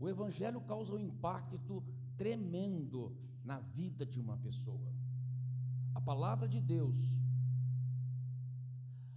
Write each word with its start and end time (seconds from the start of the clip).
O 0.00 0.08
Evangelho 0.08 0.60
causa 0.60 0.94
um 0.94 0.98
impacto 0.98 1.82
tremendo 2.16 3.16
na 3.44 3.58
vida 3.58 4.06
de 4.06 4.20
uma 4.20 4.36
pessoa. 4.36 4.92
A 5.94 6.00
palavra 6.00 6.48
de 6.48 6.60
Deus, 6.60 6.96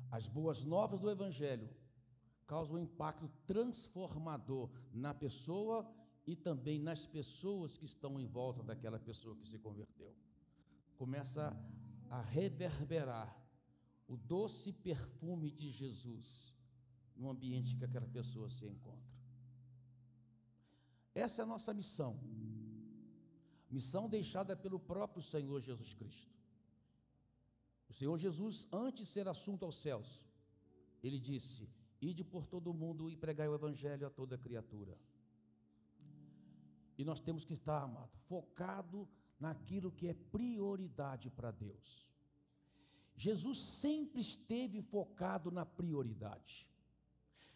as 0.10 0.28
boas 0.28 0.66
novas 0.66 1.00
do 1.00 1.10
Evangelho, 1.10 1.70
causam 2.48 2.76
um 2.76 2.80
impacto 2.80 3.30
transformador 3.46 4.70
na 4.92 5.14
pessoa 5.14 5.90
e 6.26 6.36
também 6.36 6.80
nas 6.80 7.06
pessoas 7.06 7.78
que 7.78 7.86
estão 7.86 8.20
em 8.20 8.28
volta 8.28 8.64
daquela 8.64 9.00
pessoa 9.00 9.36
que 9.36 9.48
se 9.48 9.58
converteu. 9.58 10.14
Começa 10.98 11.56
a 12.10 12.22
reverberar 12.22 13.42
o 14.08 14.18
doce 14.18 14.74
perfume 14.74 15.50
de 15.52 15.72
Jesus 15.72 16.54
no 17.16 17.30
ambiente 17.30 17.76
que 17.76 17.86
aquela 17.86 18.08
pessoa 18.08 18.50
se 18.50 18.66
encontra. 18.66 19.11
Essa 21.14 21.42
é 21.42 21.44
a 21.44 21.48
nossa 21.48 21.74
missão. 21.74 22.20
Missão 23.70 24.10
deixada 24.10 24.56
pelo 24.56 24.80
próprio 24.80 25.24
Senhor 25.24 25.62
Jesus 25.62 25.94
Cristo. 25.94 26.32
O 27.90 27.94
Senhor 27.94 28.18
Jesus, 28.18 28.68
antes 28.72 29.08
de 29.08 29.14
ser 29.14 29.28
assunto 29.28 29.66
aos 29.66 29.76
céus, 29.76 30.30
ele 31.04 31.20
disse: 31.20 31.70
Ide 32.02 32.24
por 32.24 32.46
todo 32.46 32.72
o 32.72 32.74
mundo 32.74 33.10
e 33.10 33.16
pregai 33.16 33.48
o 33.48 33.56
evangelho 33.56 34.08
a 34.08 34.10
toda 34.10 34.38
criatura. 34.38 34.98
E 36.98 37.04
nós 37.04 37.20
temos 37.20 37.44
que 37.44 37.54
estar, 37.54 37.84
amado, 37.84 38.16
focado 38.28 39.08
naquilo 39.40 39.92
que 39.92 40.08
é 40.08 40.14
prioridade 40.14 41.30
para 41.30 41.52
Deus. 41.52 42.14
Jesus 43.16 43.58
sempre 43.58 44.22
esteve 44.22 44.82
focado 44.82 45.52
na 45.52 45.66
prioridade. 45.66 46.68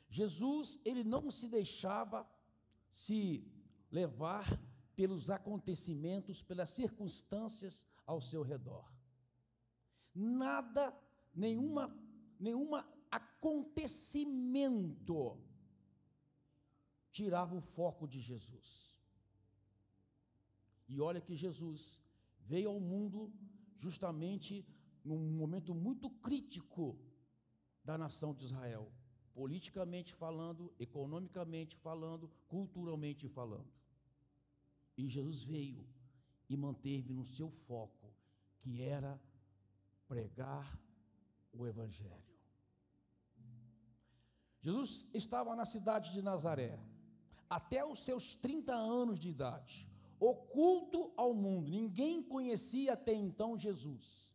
Jesus, 0.10 0.80
ele 0.86 1.04
não 1.04 1.32
se 1.32 1.48
deixava 1.48 2.28
se 2.96 3.46
levar 3.92 4.48
pelos 4.96 5.30
acontecimentos, 5.30 6.42
pelas 6.42 6.70
circunstâncias 6.70 7.86
ao 8.06 8.22
seu 8.22 8.42
redor. 8.42 8.90
Nada, 10.14 10.98
nenhuma, 11.34 11.94
nenhuma 12.40 12.88
acontecimento 13.12 15.38
tirava 17.12 17.54
o 17.54 17.60
foco 17.60 18.08
de 18.08 18.22
Jesus. 18.22 18.98
E 20.88 21.02
olha 21.02 21.20
que 21.20 21.36
Jesus 21.36 22.00
veio 22.40 22.70
ao 22.70 22.80
mundo 22.80 23.30
justamente 23.76 24.66
num 25.04 25.34
momento 25.34 25.76
muito 25.76 26.10
crítico 26.10 26.98
da 27.84 27.98
nação 27.98 28.34
de 28.34 28.46
Israel 28.46 28.90
politicamente 29.36 30.14
falando, 30.14 30.74
economicamente 30.80 31.76
falando, 31.76 32.32
culturalmente 32.48 33.28
falando. 33.28 33.70
E 34.98 35.10
Jesus 35.10 35.44
veio 35.44 35.86
e 36.50 36.56
manteve 36.56 37.12
no 37.14 37.26
seu 37.26 37.52
foco, 37.52 38.14
que 38.60 38.82
era 38.82 39.22
pregar 40.08 40.80
o 41.52 41.68
Evangelho. 41.68 42.24
Jesus 44.62 45.06
estava 45.14 45.54
na 45.54 45.66
cidade 45.66 46.14
de 46.14 46.22
Nazaré, 46.22 46.80
até 47.50 47.86
os 47.86 48.00
seus 48.00 48.36
30 48.36 48.74
anos 48.74 49.20
de 49.20 49.30
idade, 49.30 49.88
oculto 50.18 51.14
ao 51.18 51.34
mundo, 51.34 51.70
ninguém 51.70 52.24
conhecia 52.24 52.94
até 52.94 53.14
então 53.14 53.58
Jesus. 53.58 54.34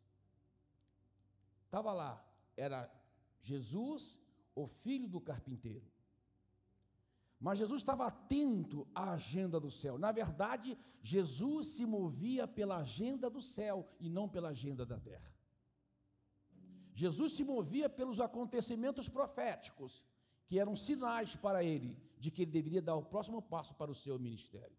Estava 1.64 1.94
lá, 1.94 2.22
era 2.54 2.92
Jesus 3.40 4.18
o 4.62 4.66
filho 4.66 5.08
do 5.08 5.20
carpinteiro. 5.20 5.90
Mas 7.38 7.58
Jesus 7.58 7.80
estava 7.80 8.06
atento 8.06 8.86
à 8.94 9.12
agenda 9.12 9.58
do 9.58 9.70
céu. 9.70 9.96
Na 9.96 10.12
verdade, 10.12 10.76
Jesus 11.02 11.68
se 11.68 11.86
movia 11.86 12.46
pela 12.46 12.78
agenda 12.78 13.30
do 13.30 13.40
céu 13.40 13.88
e 13.98 14.10
não 14.10 14.28
pela 14.28 14.50
agenda 14.50 14.84
da 14.84 15.00
terra. 15.00 15.34
Jesus 16.94 17.32
se 17.32 17.42
movia 17.42 17.88
pelos 17.88 18.20
acontecimentos 18.20 19.08
proféticos, 19.08 20.06
que 20.46 20.58
eram 20.58 20.76
sinais 20.76 21.34
para 21.34 21.64
ele 21.64 21.96
de 22.18 22.30
que 22.30 22.42
ele 22.42 22.50
deveria 22.50 22.82
dar 22.82 22.96
o 22.96 23.04
próximo 23.04 23.40
passo 23.40 23.74
para 23.74 23.90
o 23.90 23.94
seu 23.94 24.18
ministério. 24.18 24.76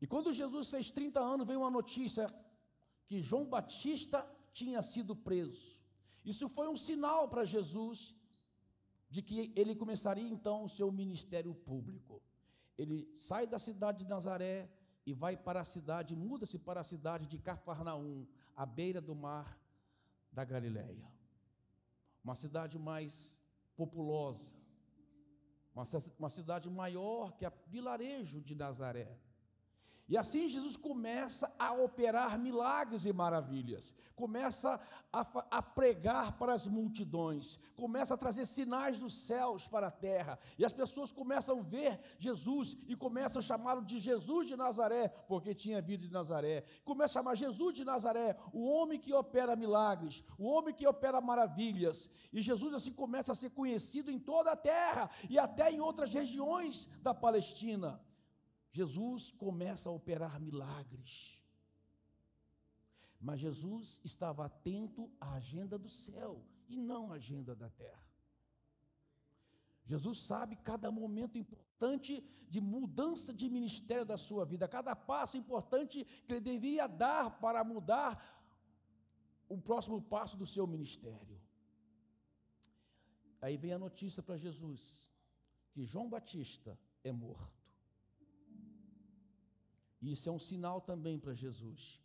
E 0.00 0.06
quando 0.06 0.32
Jesus 0.32 0.70
fez 0.70 0.92
30 0.92 1.18
anos, 1.18 1.46
veio 1.46 1.60
uma 1.60 1.70
notícia 1.70 2.32
que 3.06 3.20
João 3.20 3.46
Batista 3.46 4.24
tinha 4.52 4.82
sido 4.82 5.16
preso. 5.16 5.83
Isso 6.24 6.48
foi 6.48 6.68
um 6.68 6.76
sinal 6.76 7.28
para 7.28 7.44
Jesus 7.44 8.16
de 9.10 9.22
que 9.22 9.52
ele 9.54 9.76
começaria 9.76 10.28
então 10.28 10.64
o 10.64 10.68
seu 10.68 10.90
ministério 10.90 11.54
público. 11.54 12.22
Ele 12.76 13.08
sai 13.18 13.46
da 13.46 13.58
cidade 13.58 13.98
de 13.98 14.10
Nazaré 14.10 14.68
e 15.06 15.12
vai 15.12 15.36
para 15.36 15.60
a 15.60 15.64
cidade, 15.64 16.16
muda-se 16.16 16.58
para 16.58 16.80
a 16.80 16.84
cidade 16.84 17.26
de 17.26 17.38
Cafarnaum, 17.38 18.26
à 18.56 18.64
beira 18.64 19.00
do 19.00 19.14
mar 19.14 19.60
da 20.32 20.44
Galileia. 20.44 21.12
Uma 22.24 22.34
cidade 22.34 22.78
mais 22.78 23.38
populosa, 23.76 24.54
uma 26.18 26.30
cidade 26.30 26.70
maior 26.70 27.32
que 27.32 27.44
a 27.44 27.52
vilarejo 27.66 28.40
de 28.40 28.54
Nazaré. 28.54 29.18
E 30.06 30.18
assim 30.18 30.50
Jesus 30.50 30.76
começa 30.76 31.50
a 31.58 31.72
operar 31.72 32.38
milagres 32.38 33.06
e 33.06 33.12
maravilhas, 33.12 33.94
começa 34.14 34.78
a, 35.10 35.20
a, 35.50 35.62
pregar 35.62 36.32
para 36.32 36.52
as 36.52 36.66
multidões, 36.66 37.58
começa 37.74 38.12
a 38.12 38.16
trazer 38.16 38.44
sinais 38.44 38.98
dos 38.98 39.14
céus 39.14 39.66
para 39.66 39.86
a 39.86 39.90
terra, 39.90 40.38
e 40.58 40.64
as 40.64 40.72
pessoas 40.72 41.10
começam 41.10 41.60
a 41.60 41.62
ver 41.62 41.98
Jesus 42.18 42.76
e 42.86 42.94
começam 42.94 43.40
a 43.40 43.42
chamá-lo 43.42 43.82
de 43.82 43.98
Jesus 43.98 44.46
de 44.46 44.56
Nazaré, 44.56 45.08
porque 45.26 45.54
tinha 45.54 45.80
vindo 45.80 46.06
de 46.06 46.12
Nazaré. 46.12 46.64
Começa 46.84 47.18
a 47.18 47.22
chamar 47.22 47.34
Jesus 47.34 47.74
de 47.74 47.84
Nazaré, 47.84 48.36
o 48.52 48.68
homem 48.68 49.00
que 49.00 49.14
opera 49.14 49.56
milagres, 49.56 50.22
o 50.38 50.44
homem 50.44 50.74
que 50.74 50.86
opera 50.86 51.18
maravilhas. 51.18 52.10
E 52.30 52.42
Jesus 52.42 52.74
assim 52.74 52.92
começa 52.92 53.32
a 53.32 53.34
ser 53.34 53.50
conhecido 53.50 54.10
em 54.10 54.18
toda 54.18 54.52
a 54.52 54.56
terra 54.56 55.08
e 55.30 55.38
até 55.38 55.70
em 55.72 55.80
outras 55.80 56.12
regiões 56.12 56.90
da 57.02 57.14
Palestina. 57.14 57.98
Jesus 58.74 59.30
começa 59.30 59.88
a 59.88 59.92
operar 59.92 60.40
milagres. 60.40 61.40
Mas 63.20 63.38
Jesus 63.38 64.00
estava 64.02 64.46
atento 64.46 65.08
à 65.20 65.34
agenda 65.34 65.78
do 65.78 65.88
céu 65.88 66.44
e 66.68 66.76
não 66.76 67.12
à 67.12 67.14
agenda 67.14 67.54
da 67.54 67.70
terra. 67.70 68.04
Jesus 69.84 70.18
sabe 70.18 70.56
cada 70.56 70.90
momento 70.90 71.38
importante 71.38 72.20
de 72.48 72.60
mudança 72.60 73.32
de 73.32 73.48
ministério 73.48 74.04
da 74.04 74.18
sua 74.18 74.44
vida, 74.44 74.66
cada 74.66 74.96
passo 74.96 75.36
importante 75.36 76.04
que 76.26 76.32
ele 76.32 76.40
deveria 76.40 76.88
dar 76.88 77.30
para 77.38 77.62
mudar 77.62 78.12
o 79.48 79.56
próximo 79.56 80.02
passo 80.02 80.36
do 80.36 80.44
seu 80.44 80.66
ministério. 80.66 81.40
Aí 83.40 83.56
vem 83.56 83.72
a 83.72 83.78
notícia 83.78 84.20
para 84.20 84.36
Jesus 84.36 85.08
que 85.70 85.84
João 85.84 86.08
Batista 86.08 86.76
é 87.04 87.12
morto. 87.12 87.63
E 90.04 90.12
isso 90.12 90.28
é 90.28 90.32
um 90.32 90.38
sinal 90.38 90.82
também 90.82 91.18
para 91.18 91.32
Jesus, 91.32 91.98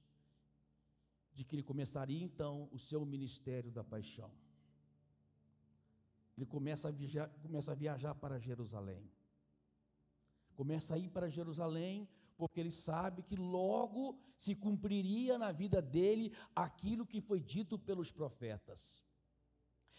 de 1.33 1.43
que 1.43 1.53
ele 1.53 1.61
começaria 1.61 2.23
então 2.23 2.69
o 2.71 2.79
seu 2.79 3.03
ministério 3.05 3.69
da 3.69 3.83
paixão. 3.83 4.31
Ele 6.37 6.45
começa 6.45 6.87
a 6.87 6.91
viajar, 6.91 7.27
começa 7.41 7.73
a 7.73 7.75
viajar 7.75 8.15
para 8.15 8.39
Jerusalém. 8.39 9.11
Começa 10.55 10.95
a 10.95 10.97
ir 10.97 11.09
para 11.09 11.27
Jerusalém, 11.27 12.07
porque 12.37 12.61
ele 12.61 12.71
sabe 12.71 13.21
que 13.21 13.35
logo 13.35 14.17
se 14.37 14.55
cumpriria 14.55 15.37
na 15.37 15.51
vida 15.51 15.81
dele 15.81 16.31
aquilo 16.55 17.05
que 17.05 17.19
foi 17.19 17.41
dito 17.41 17.77
pelos 17.77 18.13
profetas. 18.13 19.03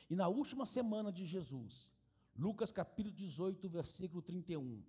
E 0.08 0.16
na 0.16 0.26
última 0.26 0.64
semana 0.64 1.12
de 1.12 1.26
Jesus, 1.26 1.92
Lucas 2.34 2.72
capítulo 2.72 3.14
18, 3.14 3.68
versículo 3.68 4.22
31, 4.22 4.82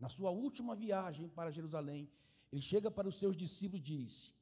na 0.00 0.08
sua 0.08 0.32
última 0.32 0.74
viagem 0.74 1.28
para 1.28 1.52
Jerusalém, 1.52 2.10
ele 2.52 2.60
chega 2.60 2.90
para 2.90 3.08
os 3.08 3.18
seus 3.18 3.34
discípulos 3.34 3.80
e 3.80 3.96
diz: 3.96 4.34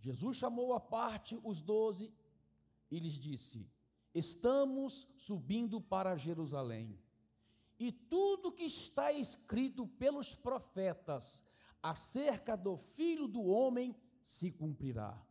Jesus 0.00 0.36
chamou 0.36 0.74
à 0.74 0.80
parte 0.80 1.38
os 1.44 1.60
doze 1.60 2.12
e 2.90 2.98
lhes 2.98 3.12
disse: 3.12 3.70
Estamos 4.12 5.06
subindo 5.16 5.80
para 5.80 6.16
Jerusalém, 6.16 6.98
e 7.78 7.92
tudo 7.92 8.50
que 8.52 8.64
está 8.64 9.12
escrito 9.12 9.86
pelos 9.86 10.34
profetas 10.34 11.44
acerca 11.80 12.56
do 12.56 12.76
filho 12.76 13.28
do 13.28 13.44
homem 13.44 13.96
se 14.22 14.50
cumprirá. 14.50 15.22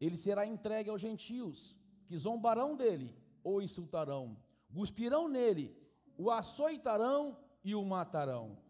Ele 0.00 0.16
será 0.16 0.46
entregue 0.46 0.88
aos 0.88 1.00
gentios, 1.00 1.76
que 2.06 2.16
zombarão 2.16 2.76
dele 2.76 3.14
ou 3.42 3.60
insultarão, 3.60 4.40
cuspirão 4.72 5.28
nele, 5.28 5.76
o 6.16 6.30
açoitarão 6.30 7.36
e 7.64 7.74
o 7.74 7.84
matarão 7.84 8.69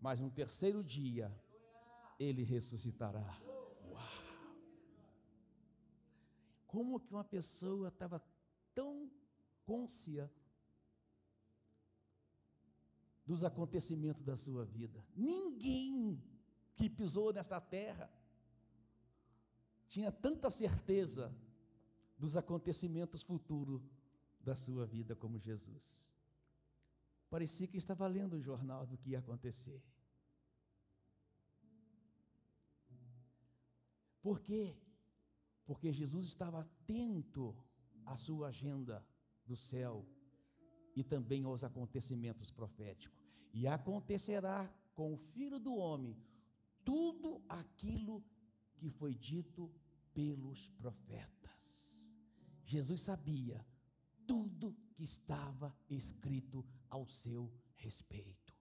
mas 0.00 0.18
no 0.20 0.30
terceiro 0.30 0.82
dia 0.82 1.34
ele 2.18 2.42
ressuscitará. 2.42 3.40
Uau! 3.88 4.02
Como 6.66 7.00
que 7.00 7.12
uma 7.12 7.24
pessoa 7.24 7.88
estava 7.88 8.22
tão 8.74 9.10
côncia 9.64 10.30
dos 13.30 13.44
acontecimentos 13.44 14.22
da 14.22 14.36
sua 14.36 14.64
vida. 14.64 15.06
Ninguém 15.14 16.20
que 16.74 16.90
pisou 16.90 17.32
nesta 17.32 17.60
terra 17.60 18.10
tinha 19.86 20.10
tanta 20.10 20.50
certeza 20.50 21.32
dos 22.18 22.36
acontecimentos 22.36 23.22
futuros 23.22 23.88
da 24.40 24.56
sua 24.56 24.84
vida 24.84 25.14
como 25.14 25.38
Jesus. 25.38 26.12
Parecia 27.30 27.68
que 27.68 27.78
estava 27.78 28.06
lendo 28.08 28.34
o 28.34 28.42
jornal 28.42 28.84
do 28.84 28.98
que 28.98 29.10
ia 29.10 29.20
acontecer. 29.20 29.80
Por 34.20 34.40
quê? 34.40 34.76
Porque 35.64 35.92
Jesus 35.92 36.26
estava 36.26 36.60
atento 36.60 37.56
à 38.04 38.16
sua 38.16 38.48
agenda 38.48 39.06
do 39.46 39.56
céu 39.56 40.04
e 40.94 41.04
também 41.04 41.44
aos 41.44 41.62
acontecimentos 41.62 42.50
proféticos. 42.50 43.18
E 43.54 43.66
acontecerá 43.68 44.68
com 44.92 45.14
o 45.14 45.16
filho 45.16 45.60
do 45.60 45.74
homem 45.76 46.16
tudo 46.84 47.42
aquilo 47.48 48.24
que 48.76 48.90
foi 48.90 49.14
dito 49.14 49.72
pelos 50.12 50.68
profetas. 50.70 52.10
Jesus 52.64 53.02
sabia 53.02 53.64
tudo 54.26 54.76
que 54.94 55.02
estava 55.02 55.74
escrito 55.88 56.64
ao 56.90 57.06
seu 57.06 57.52
respeito. 57.76 58.54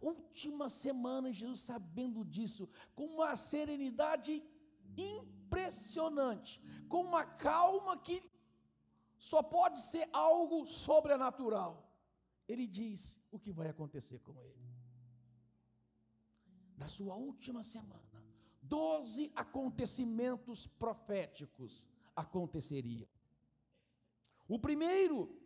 Última 0.00 0.68
semana, 0.68 1.32
Jesus 1.32 1.60
sabendo 1.60 2.24
disso, 2.24 2.68
com 2.94 3.04
uma 3.04 3.36
serenidade 3.36 4.42
impressionante, 4.96 6.60
com 6.88 7.02
uma 7.04 7.24
calma 7.24 7.96
que 7.98 8.22
só 9.18 9.42
pode 9.42 9.80
ser 9.80 10.08
algo 10.12 10.66
sobrenatural. 10.66 11.86
Ele 12.48 12.66
diz 12.66 13.20
o 13.30 13.38
que 13.38 13.52
vai 13.52 13.68
acontecer 13.68 14.18
com 14.20 14.40
ele. 14.40 14.58
Na 16.76 16.88
sua 16.88 17.14
última 17.14 17.62
semana, 17.62 18.24
doze 18.62 19.30
acontecimentos 19.36 20.66
proféticos 20.66 21.86
aconteceriam. 22.16 23.06
O 24.48 24.58
primeiro 24.58 25.39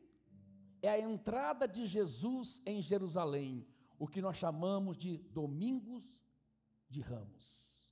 é 0.87 0.91
a 0.91 1.01
entrada 1.01 1.67
de 1.67 1.87
Jesus 1.87 2.61
em 2.67 2.83
Jerusalém, 2.83 3.67
o 3.99 4.07
que 4.07 4.21
nós 4.21 4.37
chamamos 4.37 4.97
de 4.97 5.19
Domingos 5.19 6.23
de 6.89 7.01
Ramos. 7.01 7.91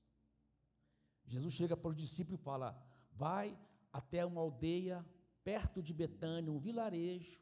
Jesus 1.26 1.54
chega 1.54 1.76
para 1.76 1.90
o 1.90 1.94
discípulo 1.94 2.36
e 2.36 2.44
fala: 2.44 2.76
Vai 3.12 3.58
até 3.92 4.24
uma 4.26 4.40
aldeia 4.40 5.04
perto 5.42 5.82
de 5.82 5.94
Betânia, 5.94 6.52
um 6.52 6.58
vilarejo. 6.58 7.40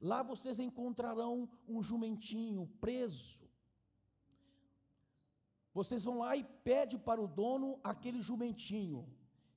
Lá 0.00 0.22
vocês 0.22 0.58
encontrarão 0.58 1.48
um 1.68 1.82
jumentinho 1.82 2.66
preso. 2.80 3.44
Vocês 5.72 6.04
vão 6.04 6.18
lá 6.18 6.34
e 6.36 6.42
pede 6.42 6.96
para 6.98 7.20
o 7.20 7.28
dono 7.28 7.78
aquele 7.84 8.22
jumentinho. 8.22 9.06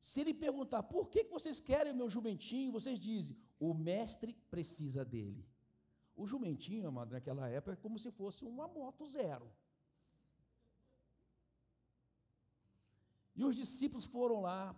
Se 0.01 0.19
ele 0.21 0.33
perguntar 0.33 0.83
por 0.83 1.09
que 1.09 1.23
vocês 1.25 1.59
querem 1.59 1.93
o 1.93 1.95
meu 1.95 2.09
jumentinho, 2.09 2.71
vocês 2.71 2.99
dizem: 2.99 3.37
o 3.59 3.73
mestre 3.73 4.33
precisa 4.49 5.03
dele. 5.03 5.45
O 6.15 6.25
jumentinho, 6.25 6.87
amado, 6.87 7.11
naquela 7.11 7.47
época, 7.49 7.73
é 7.73 7.75
como 7.75 7.99
se 7.99 8.11
fosse 8.11 8.45
uma 8.45 8.67
moto 8.67 9.07
zero. 9.07 9.51
E 13.35 13.43
os 13.43 13.55
discípulos 13.55 14.05
foram 14.05 14.41
lá, 14.41 14.75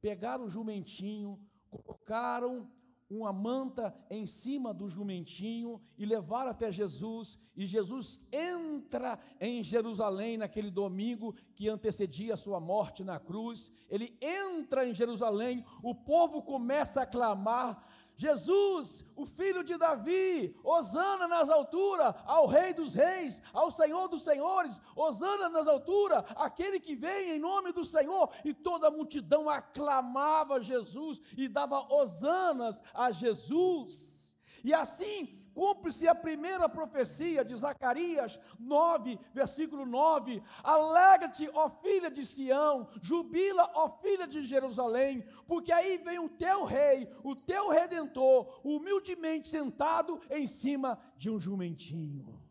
pegaram 0.00 0.46
o 0.46 0.50
jumentinho, 0.50 1.40
colocaram 1.70 2.70
uma 3.08 3.32
manta 3.32 3.94
em 4.10 4.26
cima 4.26 4.72
do 4.72 4.88
jumentinho 4.88 5.80
e 5.96 6.04
levaram 6.04 6.50
até 6.50 6.72
Jesus, 6.72 7.38
e 7.54 7.66
Jesus 7.66 8.20
entra 8.32 9.18
em 9.40 9.62
Jerusalém 9.62 10.38
naquele 10.38 10.70
domingo 10.70 11.34
que 11.54 11.68
antecedia 11.68 12.34
a 12.34 12.36
sua 12.36 12.58
morte 12.58 13.04
na 13.04 13.20
cruz. 13.20 13.70
Ele 13.88 14.16
entra 14.20 14.86
em 14.86 14.94
Jerusalém, 14.94 15.64
o 15.82 15.94
povo 15.94 16.42
começa 16.42 17.02
a 17.02 17.06
clamar: 17.06 17.84
Jesus, 18.16 19.04
o 19.16 19.26
filho 19.26 19.64
de 19.64 19.76
Davi, 19.76 20.56
Osana 20.62 21.26
nas 21.26 21.50
alturas, 21.50 22.14
ao 22.24 22.46
Rei 22.46 22.72
dos 22.72 22.94
Reis, 22.94 23.42
ao 23.52 23.70
Senhor 23.70 24.08
dos 24.08 24.22
Senhores, 24.22 24.80
Osana 24.94 25.48
nas 25.48 25.66
alturas, 25.66 26.24
aquele 26.36 26.78
que 26.78 26.94
vem 26.94 27.30
em 27.30 27.40
nome 27.40 27.72
do 27.72 27.84
Senhor, 27.84 28.30
e 28.44 28.54
toda 28.54 28.88
a 28.88 28.90
multidão 28.90 29.50
aclamava 29.50 30.62
Jesus 30.62 31.20
e 31.36 31.48
dava 31.48 31.92
Osanas 31.92 32.82
a 32.92 33.10
Jesus. 33.10 34.23
E 34.64 34.72
assim 34.72 35.26
cumpre-se 35.52 36.08
a 36.08 36.14
primeira 36.14 36.68
profecia 36.68 37.44
de 37.44 37.54
Zacarias 37.54 38.40
9, 38.58 39.18
versículo 39.34 39.84
9: 39.84 40.42
Alegra-te, 40.62 41.48
ó 41.52 41.68
filha 41.68 42.10
de 42.10 42.24
Sião, 42.24 42.88
jubila, 43.00 43.70
ó 43.74 43.90
filha 43.98 44.26
de 44.26 44.42
Jerusalém, 44.42 45.22
porque 45.46 45.70
aí 45.70 45.98
vem 45.98 46.18
o 46.18 46.30
teu 46.30 46.64
rei, 46.64 47.06
o 47.22 47.36
teu 47.36 47.68
redentor, 47.68 48.60
humildemente 48.64 49.46
sentado 49.46 50.20
em 50.30 50.46
cima 50.46 50.98
de 51.18 51.28
um 51.28 51.38
jumentinho. 51.38 52.42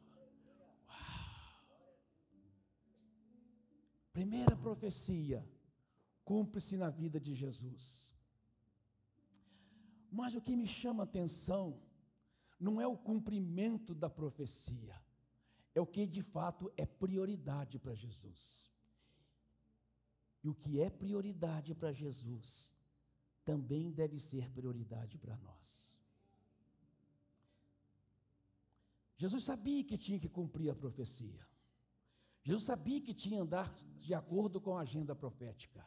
Primeira 4.14 4.56
profecia 4.56 5.44
cumpre-se 6.24 6.78
na 6.78 6.92
vida 6.92 7.20
de 7.20 7.34
Jesus. 7.34 8.14
Mas 10.12 10.36
o 10.36 10.42
que 10.42 10.56
me 10.56 10.68
chama 10.68 11.02
a 11.02 11.06
atenção 11.06 11.82
não 12.64 12.80
é 12.80 12.88
o 12.88 12.98
cumprimento 12.98 13.94
da 13.94 14.10
profecia, 14.10 14.96
é 15.76 15.82
o 15.82 15.86
que 15.86 16.08
de 16.08 16.22
fato 16.22 16.72
é 16.78 16.86
prioridade 16.86 17.78
para 17.78 17.94
Jesus. 17.94 18.72
E 20.42 20.48
o 20.48 20.56
que 20.56 20.80
é 20.80 20.90
prioridade 20.90 21.76
para 21.76 21.92
Jesus 21.92 22.74
também 23.44 23.92
deve 23.92 24.18
ser 24.18 24.50
prioridade 24.50 25.18
para 25.18 25.36
nós. 25.38 26.00
Jesus 29.18 29.44
sabia 29.44 29.84
que 29.84 29.98
tinha 29.98 30.20
que 30.20 30.30
cumprir 30.30 30.70
a 30.70 30.76
profecia. 30.76 31.46
Jesus 32.44 32.64
sabia 32.64 33.02
que 33.02 33.14
tinha 33.14 33.38
que 33.38 33.42
andar 33.42 33.74
de 33.98 34.14
acordo 34.14 34.62
com 34.62 34.78
a 34.78 34.82
agenda 34.82 35.14
profética. 35.14 35.86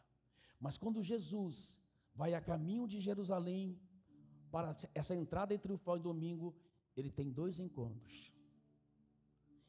Mas 0.60 0.76
quando 0.76 1.02
Jesus 1.02 1.80
vai 2.14 2.34
a 2.34 2.40
caminho 2.40 2.86
de 2.86 3.00
Jerusalém 3.00 3.80
para 4.50 4.74
essa 4.94 5.14
entrada 5.14 5.54
entre 5.54 5.72
o 5.72 5.80
e 5.96 6.00
domingo, 6.00 6.54
ele 6.96 7.10
tem 7.10 7.30
dois 7.30 7.58
encontros. 7.58 8.32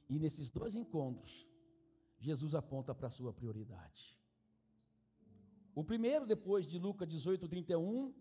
E 0.09 0.17
nesses 0.17 0.49
dois 0.49 0.75
encontros, 0.75 1.47
Jesus 2.17 2.55
aponta 2.55 2.95
para 2.95 3.07
a 3.07 3.11
sua 3.11 3.33
prioridade. 3.33 4.17
O 5.75 5.83
primeiro, 5.83 6.25
depois 6.25 6.65
de 6.65 6.79
Lucas 6.79 7.07
18, 7.07 7.47
31, 7.47 8.13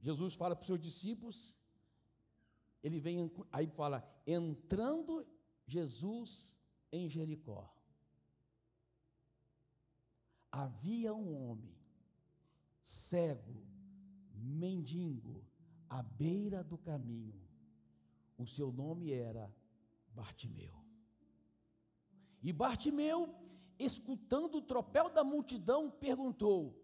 Jesus 0.00 0.34
fala 0.34 0.54
para 0.54 0.62
os 0.62 0.66
seus 0.66 0.80
discípulos, 0.80 1.58
ele 2.82 3.00
vem, 3.00 3.30
aí 3.50 3.66
fala, 3.66 4.08
entrando 4.26 5.26
Jesus 5.66 6.56
em 6.92 7.08
Jericó. 7.08 7.70
Havia 10.50 11.12
um 11.12 11.50
homem, 11.50 11.76
cego, 12.82 13.66
mendigo, 14.32 15.44
à 15.88 16.02
beira 16.02 16.62
do 16.62 16.78
caminho. 16.78 17.45
O 18.38 18.46
seu 18.46 18.70
nome 18.70 19.12
era 19.12 19.54
Bartimeu. 20.14 20.74
E 22.42 22.52
Bartimeu, 22.52 23.34
escutando 23.78 24.58
o 24.58 24.62
tropel 24.62 25.08
da 25.10 25.24
multidão, 25.24 25.90
perguntou: 25.90 26.80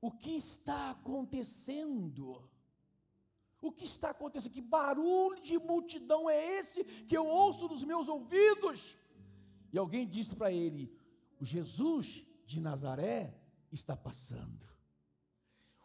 O 0.00 0.10
que 0.10 0.30
está 0.30 0.90
acontecendo? 0.90 2.48
O 3.60 3.72
que 3.72 3.84
está 3.84 4.10
acontecendo? 4.10 4.52
Que 4.52 4.60
barulho 4.60 5.40
de 5.40 5.58
multidão 5.58 6.28
é 6.28 6.58
esse 6.58 6.84
que 6.84 7.16
eu 7.16 7.26
ouço 7.26 7.68
nos 7.68 7.82
meus 7.82 8.08
ouvidos? 8.08 8.96
E 9.72 9.78
alguém 9.78 10.06
disse 10.06 10.34
para 10.34 10.50
ele: 10.52 10.94
O 11.40 11.44
Jesus 11.44 12.26
de 12.46 12.60
Nazaré 12.60 13.38
está 13.72 13.96
passando. 13.96 14.66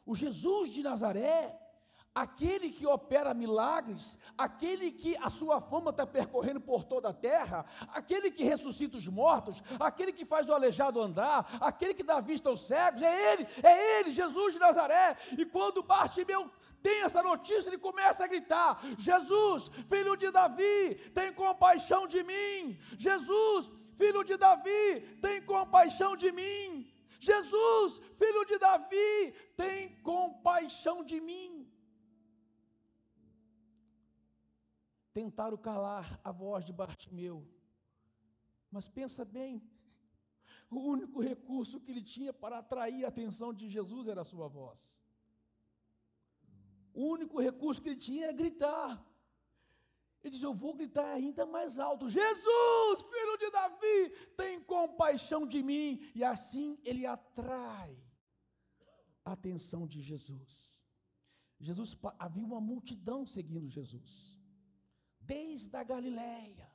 O 0.05 0.15
Jesus 0.15 0.73
de 0.73 0.81
Nazaré 0.81 1.68
aquele 2.13 2.70
que 2.72 2.86
opera 2.86 3.34
milagres, 3.34 4.18
aquele 4.38 4.92
que 4.92 5.16
a 5.18 5.30
sua 5.30 5.62
fama 5.62 5.92
está 5.92 6.06
percorrendo 6.06 6.60
por 6.60 6.84
toda 6.84 7.10
a 7.10 7.13
terra, 7.13 7.66
aquele 7.89 8.32
que 8.32 8.44
ressuscita 8.44 8.98
os 8.98 9.08
mortos, 9.08 9.62
aquele 9.80 10.12
que 10.12 10.25
faz 10.25 10.50
o 10.50 10.54
aleijado 10.54 11.01
andar, 11.01 11.58
aquele 11.62 11.94
que 11.94 12.04
dá 12.04 12.20
vista 12.20 12.50
aos 12.50 12.66
cegos, 12.68 13.01
é 13.01 13.34
ele, 13.34 13.48
é 13.63 14.00
ele, 14.00 14.12
Jesus 14.12 14.54
de 14.54 14.60
Nazaré. 14.60 15.16
E 15.38 15.46
quando 15.46 15.84
Bartimeu 15.84 16.50
tem 16.82 17.04
essa 17.04 17.22
notícia, 17.22 17.70
ele 17.70 17.78
começa 17.78 18.24
a 18.24 18.28
gritar: 18.28 18.80
Jesus, 18.98 19.70
filho 19.88 20.16
de 20.16 20.32
Davi, 20.32 20.96
tem 21.13 21.34
compaixão 21.34 22.08
de 22.08 22.24
mim. 22.24 22.80
Jesus, 22.98 23.72
filho 23.96 24.24
de 24.24 24.38
Davi, 24.38 25.01
tem 25.22 25.42
compaixão 25.42 26.16
de 26.16 26.32
mim. 26.32 26.89
Jesus, 27.20 28.01
filho 28.18 28.46
de 28.46 28.58
Davi, 28.58 29.34
tem 29.58 29.89
compaixão 30.01 31.04
de 31.04 31.20
mim. 31.20 31.59
Tentaram 35.19 35.57
calar 35.57 36.07
a 36.23 36.31
voz 36.31 36.63
de 36.63 36.71
Bartimeu. 36.71 37.45
Mas 38.71 38.88
pensa 38.88 39.25
bem, 39.25 39.61
o 40.69 40.79
único 40.79 41.19
recurso 41.19 41.81
que 41.81 41.91
ele 41.91 42.01
tinha 42.01 42.31
para 42.31 42.59
atrair 42.59 43.03
a 43.03 43.09
atenção 43.09 43.53
de 43.53 43.67
Jesus 43.69 44.07
era 44.07 44.21
a 44.21 44.29
sua 44.33 44.47
voz. 44.47 45.03
O 46.93 47.03
único 47.15 47.38
recurso 47.41 47.81
que 47.81 47.89
ele 47.89 47.99
tinha 47.99 48.27
é 48.27 48.33
gritar. 48.33 49.05
Ele 50.23 50.33
diz: 50.33 50.41
Eu 50.41 50.53
vou 50.53 50.73
gritar 50.73 51.11
ainda 51.11 51.45
mais 51.45 51.77
alto: 51.77 52.09
Jesus, 52.09 53.01
filho 53.01 53.38
de 53.38 53.51
Davi, 53.51 54.09
tem 54.38 54.61
compaixão 54.61 55.45
de 55.45 55.61
mim. 55.61 55.99
E 56.15 56.23
assim 56.23 56.79
ele 56.85 57.05
atrai 57.05 58.01
a 59.25 59.33
atenção 59.33 59.85
de 59.85 60.01
Jesus. 60.01 60.81
Jesus 61.59 61.97
havia 62.17 62.45
uma 62.45 62.61
multidão 62.61 63.25
seguindo 63.25 63.67
Jesus, 63.67 64.38
desde 65.29 65.75
a 65.77 65.83
Galiléia, 65.83 66.67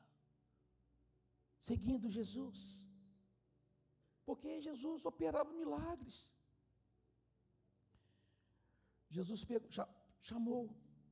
seguindo 1.58 2.08
Jesus, 2.08 2.88
porque 4.25 4.61
Jesus 4.61 5.04
operava 5.04 5.52
milagres. 5.52 6.32
Jesus 9.11 9.44
chamou, 10.20 10.62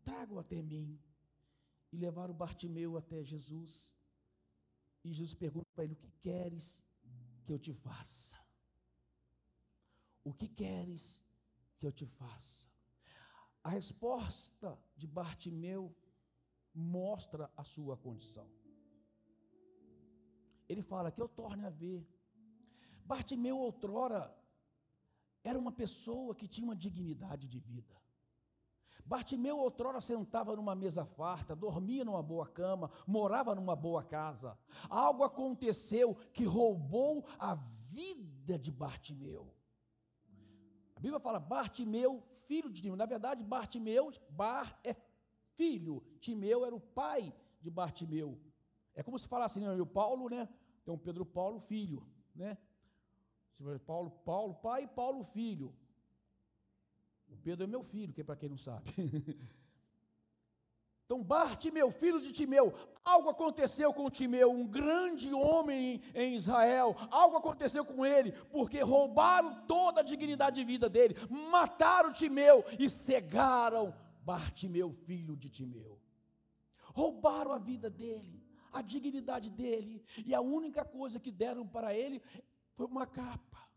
trago 0.04 0.38
até 0.38 0.62
mim 0.62 1.00
e 1.92 1.96
levaram 1.96 2.32
Bartimeu 2.32 2.96
até 2.96 3.24
Jesus. 3.24 3.96
E 5.04 5.12
Jesus 5.12 5.34
pergunta 5.34 5.66
para 5.74 5.84
ele: 5.84 5.94
O 5.94 5.96
que 6.04 6.12
queres 6.20 6.82
que 7.44 7.52
eu 7.52 7.58
te 7.58 7.72
faça? 7.72 8.40
O 10.24 10.32
que 10.32 10.48
queres 10.48 11.04
que 11.78 11.86
eu 11.86 11.92
te 11.92 12.06
faça? 12.06 12.70
A 13.64 13.70
resposta 13.70 14.78
de 14.96 15.06
Bartimeu 15.06 15.94
mostra 16.74 17.50
a 17.56 17.64
sua 17.64 17.96
condição. 17.96 18.48
Ele 20.68 20.82
fala 20.82 21.10
que 21.10 21.20
eu 21.20 21.28
torne 21.28 21.64
a 21.64 21.70
ver. 21.70 22.06
Bartimeu, 23.04 23.58
outrora, 23.58 24.34
era 25.44 25.58
uma 25.58 25.72
pessoa 25.72 26.34
que 26.34 26.48
tinha 26.48 26.64
uma 26.64 26.76
dignidade 26.76 27.48
de 27.48 27.58
vida. 27.58 28.00
Bartimeu 29.04 29.58
outrora 29.58 30.00
sentava 30.00 30.54
numa 30.54 30.74
mesa 30.74 31.04
farta, 31.04 31.56
dormia 31.56 32.04
numa 32.04 32.22
boa 32.22 32.46
cama, 32.46 32.90
morava 33.06 33.54
numa 33.54 33.74
boa 33.74 34.02
casa. 34.04 34.56
Algo 34.88 35.24
aconteceu 35.24 36.14
que 36.32 36.44
roubou 36.44 37.26
a 37.38 37.54
vida 37.54 38.58
de 38.58 38.70
Bartimeu. 38.70 39.52
A 40.94 41.00
Bíblia 41.00 41.18
fala 41.18 41.40
Bartimeu, 41.40 42.22
filho 42.46 42.70
de 42.70 42.80
Timeu. 42.80 42.96
Na 42.96 43.06
verdade, 43.06 43.42
Bartimeu, 43.42 44.10
Bar 44.30 44.78
é 44.84 44.94
filho, 45.54 46.02
Timeu 46.20 46.64
era 46.64 46.74
o 46.74 46.80
pai 46.80 47.32
de 47.60 47.70
Bartimeu. 47.70 48.38
É 48.94 49.02
como 49.02 49.18
se 49.18 49.28
falasse, 49.28 49.58
né, 49.58 49.72
o 49.72 49.86
Paulo, 49.86 50.28
né? 50.28 50.48
Um 50.86 50.98
Pedro 50.98 51.24
Paulo, 51.24 51.58
filho, 51.58 52.06
né? 52.34 52.58
Paulo, 53.86 54.10
Paulo, 54.24 54.54
pai, 54.54 54.86
Paulo, 54.86 55.22
filho. 55.22 55.74
O 57.28 57.36
Pedro 57.38 57.64
é 57.64 57.66
meu 57.66 57.82
filho, 57.82 58.12
que 58.12 58.20
é 58.20 58.24
para 58.24 58.36
quem 58.36 58.48
não 58.48 58.58
sabe. 58.58 58.90
Então, 61.04 61.22
Bartimeu, 61.22 61.90
filho 61.90 62.22
de 62.22 62.32
Timeu, 62.32 62.72
algo 63.04 63.28
aconteceu 63.28 63.92
com 63.92 64.08
Timeu, 64.08 64.50
um 64.50 64.66
grande 64.66 65.30
homem 65.30 66.00
em 66.14 66.36
Israel, 66.36 66.96
algo 67.10 67.36
aconteceu 67.36 67.84
com 67.84 68.06
ele, 68.06 68.32
porque 68.50 68.80
roubaram 68.80 69.62
toda 69.66 70.00
a 70.00 70.04
dignidade 70.04 70.56
de 70.56 70.64
vida 70.64 70.88
dele, 70.88 71.14
mataram 71.28 72.14
Timeu 72.14 72.64
e 72.78 72.88
cegaram 72.88 73.94
Bartimeu, 74.24 74.92
filho 74.92 75.36
de 75.36 75.50
Timeu. 75.50 76.00
Roubaram 76.94 77.52
a 77.52 77.58
vida 77.58 77.88
dele, 77.90 78.42
a 78.72 78.82
dignidade 78.82 79.50
dele, 79.50 80.02
e 80.24 80.34
a 80.34 80.40
única 80.40 80.84
coisa 80.84 81.18
que 81.18 81.30
deram 81.30 81.66
para 81.66 81.94
ele 81.94 82.22
foi 82.74 82.86
uma 82.86 83.06
capa. 83.06 83.68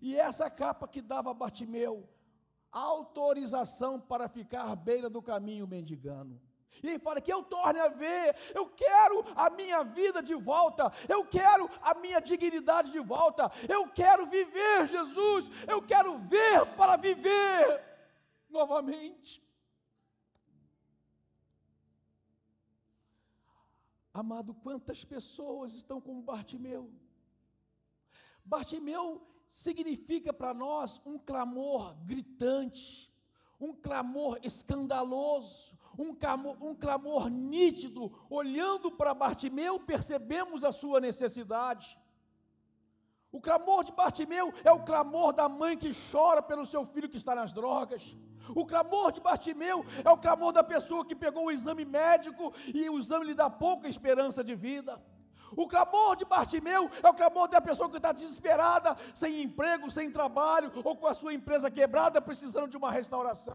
E 0.00 0.16
essa 0.16 0.48
capa 0.48 0.88
que 0.88 1.02
dava 1.02 1.30
a 1.30 1.34
Bartimeu 1.34 2.08
autorização 2.72 4.00
para 4.00 4.28
ficar 4.28 4.70
à 4.70 4.76
beira 4.76 5.10
do 5.10 5.20
caminho 5.20 5.66
mendigando. 5.66 6.40
E 6.82 6.86
ele 6.86 6.98
fala 6.98 7.20
que 7.20 7.32
eu 7.32 7.42
torne 7.42 7.80
a 7.80 7.88
ver, 7.88 8.34
eu 8.54 8.66
quero 8.66 9.24
a 9.34 9.50
minha 9.50 9.82
vida 9.82 10.22
de 10.22 10.34
volta, 10.34 10.90
eu 11.08 11.24
quero 11.26 11.68
a 11.82 11.94
minha 11.94 12.20
dignidade 12.20 12.90
de 12.90 13.00
volta, 13.00 13.50
eu 13.68 13.88
quero 13.88 14.26
viver, 14.26 14.86
Jesus, 14.86 15.50
eu 15.66 15.82
quero 15.82 16.16
ver 16.18 16.64
para 16.76 16.96
viver 16.96 17.89
novamente. 18.50 19.42
Amado, 24.12 24.54
quantas 24.54 25.04
pessoas 25.04 25.72
estão 25.72 26.00
como 26.00 26.22
Bartimeu? 26.22 26.92
Bartimeu 28.44 29.26
significa 29.48 30.32
para 30.32 30.52
nós 30.52 31.00
um 31.06 31.18
clamor 31.18 31.94
gritante, 32.04 33.12
um 33.60 33.72
clamor 33.72 34.38
escandaloso, 34.42 35.78
um 35.98 36.14
clamor, 36.14 36.56
um 36.60 36.74
clamor 36.74 37.30
nítido. 37.30 38.12
Olhando 38.28 38.90
para 38.90 39.14
Bartimeu, 39.14 39.78
percebemos 39.78 40.64
a 40.64 40.72
sua 40.72 41.00
necessidade. 41.00 41.98
O 43.32 43.40
clamor 43.40 43.84
de 43.84 43.92
Bartimeu 43.92 44.52
é 44.64 44.72
o 44.72 44.84
clamor 44.84 45.32
da 45.32 45.48
mãe 45.48 45.78
que 45.78 45.90
chora 46.10 46.42
pelo 46.42 46.66
seu 46.66 46.84
filho 46.84 47.08
que 47.08 47.16
está 47.16 47.34
nas 47.34 47.52
drogas. 47.52 48.16
O 48.54 48.66
clamor 48.66 49.12
de 49.12 49.20
Bartimeu 49.20 49.84
é 50.04 50.10
o 50.10 50.18
clamor 50.18 50.52
da 50.52 50.64
pessoa 50.64 51.04
que 51.04 51.14
pegou 51.14 51.46
o 51.46 51.50
exame 51.50 51.84
médico 51.84 52.52
e 52.74 52.88
o 52.88 52.98
exame 52.98 53.26
lhe 53.26 53.34
dá 53.34 53.48
pouca 53.48 53.88
esperança 53.88 54.42
de 54.42 54.54
vida. 54.54 55.00
O 55.56 55.66
clamor 55.66 56.16
de 56.16 56.24
Bartimeu 56.24 56.88
é 57.02 57.08
o 57.08 57.14
clamor 57.14 57.48
da 57.48 57.60
pessoa 57.60 57.90
que 57.90 57.96
está 57.96 58.12
desesperada, 58.12 58.96
sem 59.14 59.42
emprego, 59.42 59.90
sem 59.90 60.10
trabalho, 60.10 60.70
ou 60.84 60.96
com 60.96 61.06
a 61.06 61.14
sua 61.14 61.34
empresa 61.34 61.70
quebrada, 61.70 62.22
precisando 62.22 62.68
de 62.68 62.76
uma 62.76 62.90
restauração. 62.90 63.54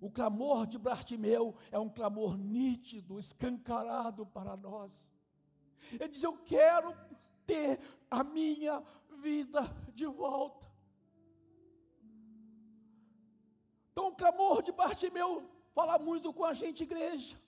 O 0.00 0.10
clamor 0.10 0.66
de 0.66 0.76
Bartimeu 0.76 1.54
é 1.70 1.78
um 1.78 1.88
clamor 1.88 2.36
nítido, 2.36 3.18
escancarado 3.18 4.26
para 4.26 4.56
nós. 4.56 5.12
Ele 5.92 6.08
diz: 6.08 6.22
Eu 6.22 6.36
quero 6.38 6.94
ter 7.46 7.80
a 8.10 8.22
minha 8.22 8.82
vida 9.22 9.62
de 9.94 10.06
volta. 10.06 10.73
Então, 13.94 14.08
o 14.08 14.16
clamor 14.16 14.60
de 14.60 14.72
Bartimeu 14.72 15.48
fala 15.72 15.96
muito 16.00 16.32
com 16.32 16.44
a 16.44 16.52
gente, 16.52 16.82
igreja. 16.82 17.40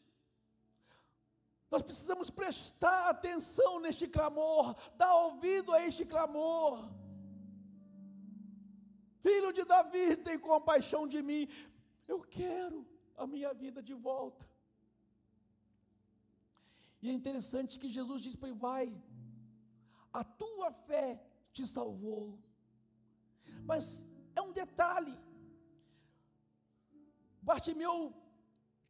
Nós 1.69 1.83
precisamos 1.83 2.31
prestar 2.31 3.11
atenção 3.11 3.81
neste 3.81 4.07
clamor, 4.07 4.77
dar 4.95 5.13
ouvido 5.25 5.73
a 5.73 5.85
este 5.85 6.05
clamor. 6.05 6.89
Filho 9.25 9.53
de 9.53 9.65
Davi, 9.65 10.17
tem 10.19 10.39
compaixão 10.39 11.09
de 11.09 11.21
mim. 11.21 11.49
Eu 12.07 12.21
quero 12.21 12.87
a 13.17 13.27
minha 13.27 13.53
vida 13.53 13.83
de 13.83 13.93
volta. 13.93 14.49
E 17.03 17.11
é 17.11 17.13
interessante 17.13 17.81
que 17.81 17.91
Jesus 17.91 18.23
diz 18.23 18.37
para 18.37 18.51
ele: 18.51 18.59
vai, 18.59 19.03
a 20.13 20.23
tua 20.23 20.71
fé 20.71 21.21
te 21.53 21.67
salvou. 21.67 22.39
Mas 23.65 24.07
é 24.37 24.41
um 24.41 24.53
detalhe. 24.53 25.26
Bartimeu 27.57 28.13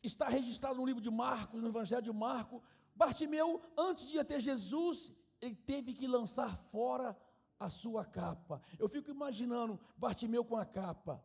está 0.02 0.28
registrado 0.28 0.75
no 0.75 0.85
livro 0.85 1.00
de 1.00 1.08
Marcos, 1.08 1.62
no 1.62 1.68
Evangelho 1.68 2.02
de 2.02 2.12
Marcos. 2.12 2.61
Bartimeu, 2.96 3.62
antes 3.78 4.08
de 4.08 4.25
ter 4.25 4.40
Jesus, 4.40 5.12
ele 5.40 5.54
teve 5.54 5.94
que 5.94 6.04
lançar 6.08 6.56
fora 6.73 7.16
a 7.61 7.68
sua 7.70 8.04
capa. 8.04 8.61
Eu 8.76 8.88
fico 8.88 9.08
imaginando 9.08 9.78
Bartimeu 9.96 10.44
com 10.44 10.56
a 10.56 10.66
capa, 10.66 11.25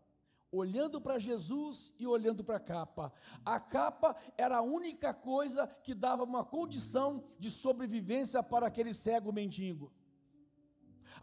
olhando 0.52 1.02
para 1.02 1.18
Jesus 1.18 1.92
e 1.98 2.06
olhando 2.06 2.44
para 2.44 2.58
a 2.58 2.60
capa. 2.60 3.12
A 3.44 3.60
capa 3.60 4.16
era 4.38 4.58
a 4.58 4.62
única 4.62 5.12
coisa 5.12 5.66
que 5.66 5.96
dava 5.96 6.24
uma 6.24 6.46
condição 6.46 7.24
de 7.40 7.50
sobrevivência 7.50 8.44
para 8.44 8.68
aquele 8.68 8.94
cego 8.94 9.34
mendigo. 9.34 9.92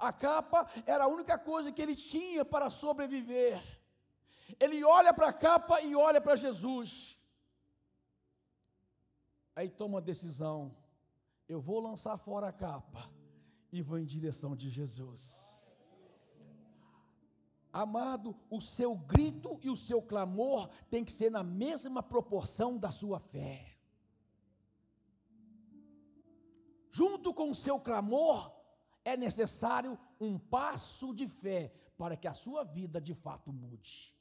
A 0.00 0.12
capa 0.12 0.68
era 0.84 1.04
a 1.04 1.08
única 1.08 1.38
coisa 1.38 1.70
que 1.70 1.80
ele 1.80 1.94
tinha 1.94 2.44
para 2.44 2.68
sobreviver. 2.70 3.62
Ele 4.58 4.84
olha 4.84 5.12
para 5.12 5.28
a 5.28 5.32
capa 5.32 5.80
e 5.82 5.94
olha 5.94 6.20
para 6.20 6.36
Jesus. 6.36 7.18
Aí 9.54 9.68
toma 9.68 9.98
a 9.98 10.02
decisão: 10.02 10.74
eu 11.48 11.60
vou 11.60 11.80
lançar 11.80 12.16
fora 12.16 12.48
a 12.48 12.52
capa 12.52 13.10
e 13.72 13.82
vou 13.82 13.98
em 13.98 14.04
direção 14.04 14.54
de 14.54 14.70
Jesus. 14.70 15.58
Amado, 17.72 18.34
o 18.50 18.60
seu 18.60 18.94
grito 18.94 19.58
e 19.62 19.68
o 19.68 19.76
seu 19.76 20.00
clamor 20.00 20.68
tem 20.90 21.04
que 21.04 21.12
ser 21.12 21.30
na 21.30 21.42
mesma 21.42 22.02
proporção 22.02 22.78
da 22.78 22.90
sua 22.90 23.18
fé. 23.18 23.76
Junto 26.90 27.34
com 27.34 27.50
o 27.50 27.54
seu 27.54 27.78
clamor, 27.78 28.52
é 29.04 29.16
necessário 29.16 29.98
um 30.20 30.38
passo 30.38 31.14
de 31.14 31.28
fé 31.28 31.72
para 31.96 32.16
que 32.16 32.26
a 32.26 32.34
sua 32.34 32.64
vida 32.64 33.00
de 33.00 33.14
fato 33.14 33.52
mude. 33.52 34.17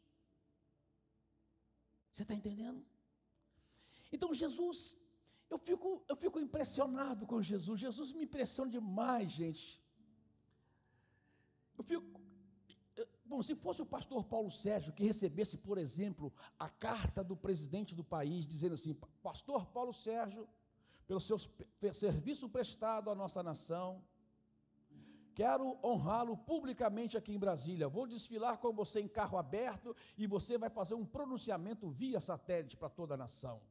Você 2.18 2.24
está 2.24 2.34
entendendo? 2.34 2.84
Então 4.12 4.34
Jesus, 4.34 4.98
eu 5.52 5.60
fico, 5.60 6.04
eu 6.10 6.16
fico 6.16 6.40
impressionado 6.40 7.28
com 7.28 7.44
Jesus. 7.44 7.80
Jesus 7.80 8.12
me 8.12 8.24
impressiona 8.24 8.72
demais, 8.72 9.32
gente. 9.32 9.80
Eu 11.78 11.84
fico. 11.84 12.04
Bom, 13.24 13.44
se 13.44 13.54
fosse 13.54 13.84
o 13.84 13.86
pastor 13.86 14.24
Paulo 14.24 14.50
Sérgio 14.50 14.94
que 14.94 15.04
recebesse, 15.04 15.60
por 15.60 15.78
exemplo, 15.78 16.34
a 16.58 16.68
carta 16.68 17.24
do 17.24 17.38
presidente 17.38 17.94
do 17.94 18.04
país, 18.04 18.48
dizendo 18.48 18.74
assim: 18.74 18.96
Pastor 19.22 19.68
Paulo 19.68 19.94
Sérgio, 19.94 20.50
pelo 21.06 21.22
seu 21.22 21.38
serviço 21.94 22.50
prestado 22.50 23.12
à 23.12 23.16
nossa 23.16 23.44
nação, 23.44 24.04
quero 25.38 25.78
honrá-lo 25.84 26.36
publicamente 26.36 27.16
aqui 27.16 27.32
em 27.32 27.38
Brasília. 27.38 27.88
Vou 27.88 28.08
desfilar 28.08 28.58
com 28.58 28.74
você 28.74 29.00
em 29.02 29.08
carro 29.08 29.38
aberto 29.38 29.96
e 30.18 30.26
você 30.26 30.58
vai 30.58 30.68
fazer 30.68 30.96
um 30.96 31.06
pronunciamento 31.06 31.88
via 31.92 32.20
satélite 32.20 32.76
para 32.76 32.90
toda 32.90 33.14
a 33.14 33.18
nação. 33.18 33.62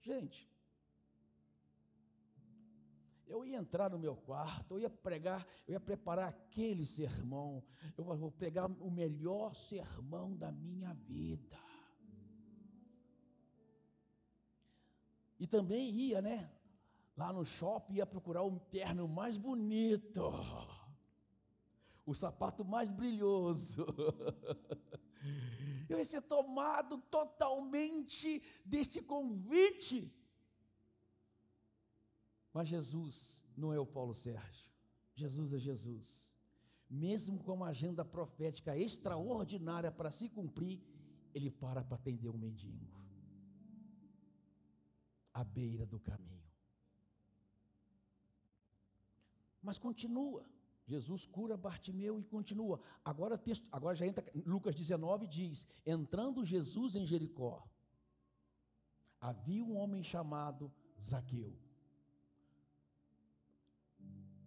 Gente, 0.00 0.48
eu 3.26 3.44
ia 3.44 3.56
entrar 3.56 3.90
no 3.90 3.98
meu 3.98 4.14
quarto, 4.14 4.76
eu 4.76 4.82
ia 4.82 4.90
pregar, 4.90 5.44
eu 5.66 5.72
ia 5.72 5.80
preparar 5.80 6.28
aquele 6.28 6.86
sermão, 6.86 7.60
eu 7.98 8.04
vou 8.04 8.30
pegar 8.30 8.66
o 8.66 8.90
melhor 8.92 9.56
sermão 9.56 10.36
da 10.36 10.52
minha 10.52 10.94
vida. 10.94 11.58
E 15.36 15.48
também 15.48 15.90
ia, 15.90 16.22
né? 16.22 16.48
Lá 17.16 17.32
no 17.32 17.44
shopping 17.44 17.94
ia 17.94 18.06
procurar 18.06 18.42
o 18.42 18.58
terno 18.58 19.06
mais 19.06 19.36
bonito, 19.36 20.32
o 22.04 22.14
sapato 22.14 22.64
mais 22.64 22.90
brilhoso. 22.90 23.86
Eu 25.88 25.98
ia 25.98 26.04
ser 26.04 26.22
tomado 26.22 26.98
totalmente 26.98 28.42
deste 28.64 29.00
convite. 29.02 30.12
Mas 32.52 32.68
Jesus 32.68 33.42
não 33.56 33.72
é 33.72 33.78
o 33.78 33.86
Paulo 33.86 34.14
Sérgio. 34.14 34.70
Jesus 35.14 35.52
é 35.52 35.58
Jesus. 35.58 36.32
Mesmo 36.88 37.38
com 37.38 37.54
uma 37.54 37.68
agenda 37.68 38.04
profética 38.04 38.76
extraordinária 38.76 39.90
para 39.90 40.10
se 40.10 40.28
cumprir, 40.28 40.80
ele 41.32 41.50
para 41.50 41.82
para 41.82 41.96
atender 41.96 42.28
um 42.28 42.38
mendigo. 42.38 43.04
À 45.32 45.42
beira 45.42 45.84
do 45.84 45.98
caminho. 45.98 46.43
Mas 49.64 49.78
continua. 49.78 50.46
Jesus 50.86 51.24
cura 51.24 51.56
Bartimeu 51.56 52.20
e 52.20 52.24
continua. 52.24 52.78
Agora 53.02 53.38
texto, 53.38 53.66
agora 53.72 53.96
já 53.96 54.06
entra 54.06 54.24
Lucas 54.46 54.74
19 54.74 55.26
diz: 55.26 55.66
entrando 55.86 56.44
Jesus 56.44 56.94
em 56.94 57.06
Jericó, 57.06 57.66
havia 59.18 59.64
um 59.64 59.74
homem 59.76 60.04
chamado 60.04 60.70
Zaqueu, 61.00 61.58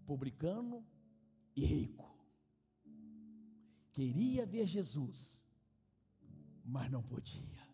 publicano 0.06 0.86
e 1.56 1.66
rico. 1.66 2.16
Queria 3.92 4.46
ver 4.46 4.68
Jesus, 4.68 5.44
mas 6.64 6.92
não 6.92 7.02
podia. 7.02 7.68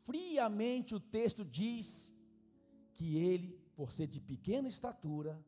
Friamente 0.00 0.94
o 0.94 1.00
texto 1.00 1.44
diz 1.44 2.10
que 2.94 3.18
ele, 3.18 3.60
por 3.76 3.92
ser 3.92 4.06
de 4.06 4.18
pequena 4.18 4.66
estatura, 4.66 5.44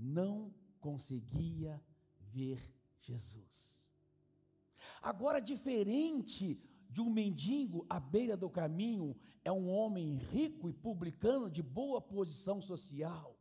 não 0.00 0.54
conseguia 0.80 1.82
ver 2.18 2.60
Jesus. 3.00 3.90
Agora, 5.02 5.40
diferente 5.40 6.60
de 6.88 7.00
um 7.00 7.10
mendigo 7.10 7.86
à 7.88 8.00
beira 8.00 8.36
do 8.36 8.50
caminho, 8.50 9.16
é 9.44 9.52
um 9.52 9.68
homem 9.68 10.16
rico 10.16 10.68
e 10.68 10.72
publicano 10.72 11.48
de 11.48 11.62
boa 11.62 12.00
posição 12.00 12.60
social, 12.60 13.38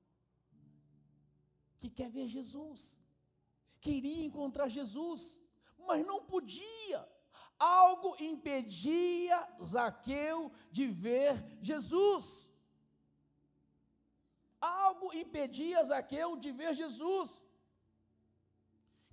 que 1.79 1.89
quer 1.89 2.09
ver 2.09 2.27
Jesus, 2.27 2.99
queria 3.79 4.23
encontrar 4.25 4.69
Jesus, 4.69 5.39
mas 5.77 6.05
não 6.05 6.23
podia. 6.25 7.07
Algo 7.57 8.15
impedia 8.19 9.47
Zaqueu 9.61 10.51
de 10.71 10.87
ver 10.87 11.35
Jesus. 11.61 12.48
Algo 14.61 15.13
impedia 15.13 15.83
Zaqueu 15.85 16.35
de 16.35 16.51
ver 16.51 16.73
Jesus. 16.73 17.43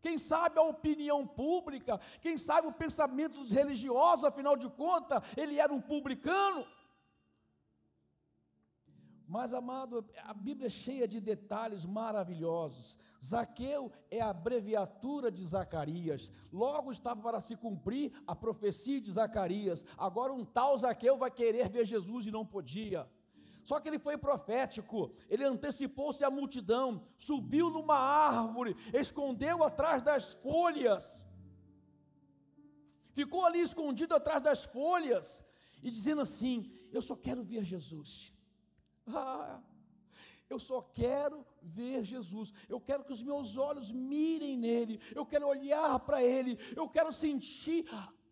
Quem 0.01 0.19
sabe 0.19 0.59
a 0.59 0.63
opinião 0.63 1.27
pública, 1.27 1.99
quem 2.21 2.39
sabe 2.39 2.69
o 2.69 2.73
pensamento 2.73 3.41
dos 3.41 3.51
religiosos, 3.51 4.25
afinal 4.25 4.57
de 4.57 4.69
contas, 4.69 5.23
ele 5.37 5.59
era 5.59 5.73
um 5.73 5.81
publicano. 5.81 6.67
Mas, 9.29 9.53
amado, 9.53 10.09
a 10.23 10.33
Bíblia 10.33 10.69
é 10.69 10.71
cheia 10.71 11.09
de 11.09 11.21
detalhes 11.21 11.85
maravilhosos. 11.85 12.97
Zaqueu 13.23 13.91
é 14.09 14.21
a 14.21 14.31
abreviatura 14.31 15.33
de 15.33 15.45
Zacarias. 15.45 16.31
Logo 16.53 16.93
estava 16.93 17.21
para 17.21 17.41
se 17.41 17.57
cumprir 17.57 18.13
a 18.25 18.37
profecia 18.37 19.01
de 19.01 19.11
Zacarias. 19.11 19.85
Agora, 19.99 20.33
um 20.33 20.45
tal 20.45 20.79
Zaqueu 20.79 21.19
vai 21.19 21.31
querer 21.31 21.69
ver 21.69 21.85
Jesus 21.85 22.27
e 22.27 22.31
não 22.31 22.47
podia. 22.47 23.11
Só 23.69 23.81
que 23.81 23.89
ele 23.89 23.99
foi 23.99 24.17
profético, 24.17 25.11
ele 25.29 25.43
antecipou-se 25.43 26.23
à 26.23 26.31
multidão, 26.31 27.05
subiu 27.19 27.69
numa 27.69 27.99
árvore, 27.99 28.77
escondeu 28.95 29.65
atrás 29.65 30.01
das 30.03 30.35
folhas, 30.35 31.27
ficou 33.13 33.45
ali 33.45 33.61
escondido 33.61 34.15
atrás 34.15 34.41
das 34.41 34.63
folhas, 34.63 35.45
e 35.83 35.91
dizendo 35.91 36.21
assim: 36.21 36.71
Eu 36.93 37.03
só 37.03 37.17
quero 37.17 37.43
ver 37.43 37.65
Jesus. 37.65 38.33
Ah, 39.09 39.61
eu 40.49 40.59
só 40.59 40.81
quero 40.81 41.45
ver 41.61 42.05
Jesus. 42.05 42.53
Eu 42.69 42.81
quero 42.81 43.05
que 43.05 43.13
os 43.13 43.23
meus 43.23 43.57
olhos 43.57 43.91
mirem 43.93 44.57
nele. 44.57 45.01
Eu 45.15 45.27
quero 45.27 45.47
olhar 45.47 45.99
para 46.01 46.23
ele. 46.23 46.59
Eu 46.77 46.89
quero 46.89 47.13
sentir 47.13 47.85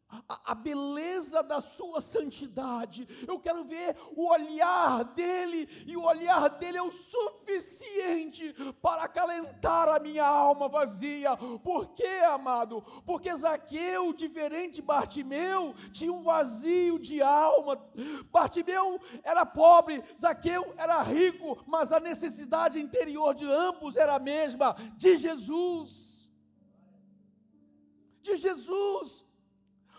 a, 0.08 0.52
a 0.52 0.54
beleza 0.54 1.42
da 1.42 1.60
sua 1.60 2.00
santidade. 2.00 3.06
Eu 3.26 3.38
quero 3.38 3.64
ver 3.64 3.96
o 4.16 4.28
olhar 4.28 5.04
dele, 5.04 5.68
e 5.86 5.96
o 5.96 6.04
olhar 6.04 6.48
dele 6.50 6.78
é 6.78 6.82
o 6.82 6.92
suficiente 6.92 8.54
para 8.80 9.04
acalentar 9.04 9.88
a 9.88 9.98
minha 9.98 10.26
alma 10.26 10.68
vazia. 10.68 11.36
Por 11.62 11.88
quê, 11.94 12.22
amado? 12.26 12.82
Porque 13.04 13.34
Zaqueu, 13.34 14.12
diferente 14.12 14.76
de 14.76 14.82
Bartimeu, 14.82 15.74
tinha 15.92 16.12
um 16.12 16.22
vazio 16.22 16.98
de 16.98 17.22
alma. 17.22 17.82
Bartimeu 18.30 19.00
era 19.22 19.44
pobre, 19.44 20.02
Zaqueu 20.20 20.74
era 20.76 21.02
rico, 21.02 21.62
mas 21.66 21.92
a 21.92 22.00
necessidade 22.00 22.80
interior 22.80 23.34
de 23.34 23.44
ambos 23.44 23.96
era 23.96 24.14
a 24.14 24.18
mesma, 24.18 24.76
de 24.96 25.16
Jesus. 25.16 26.30
De 28.22 28.36
Jesus. 28.36 29.24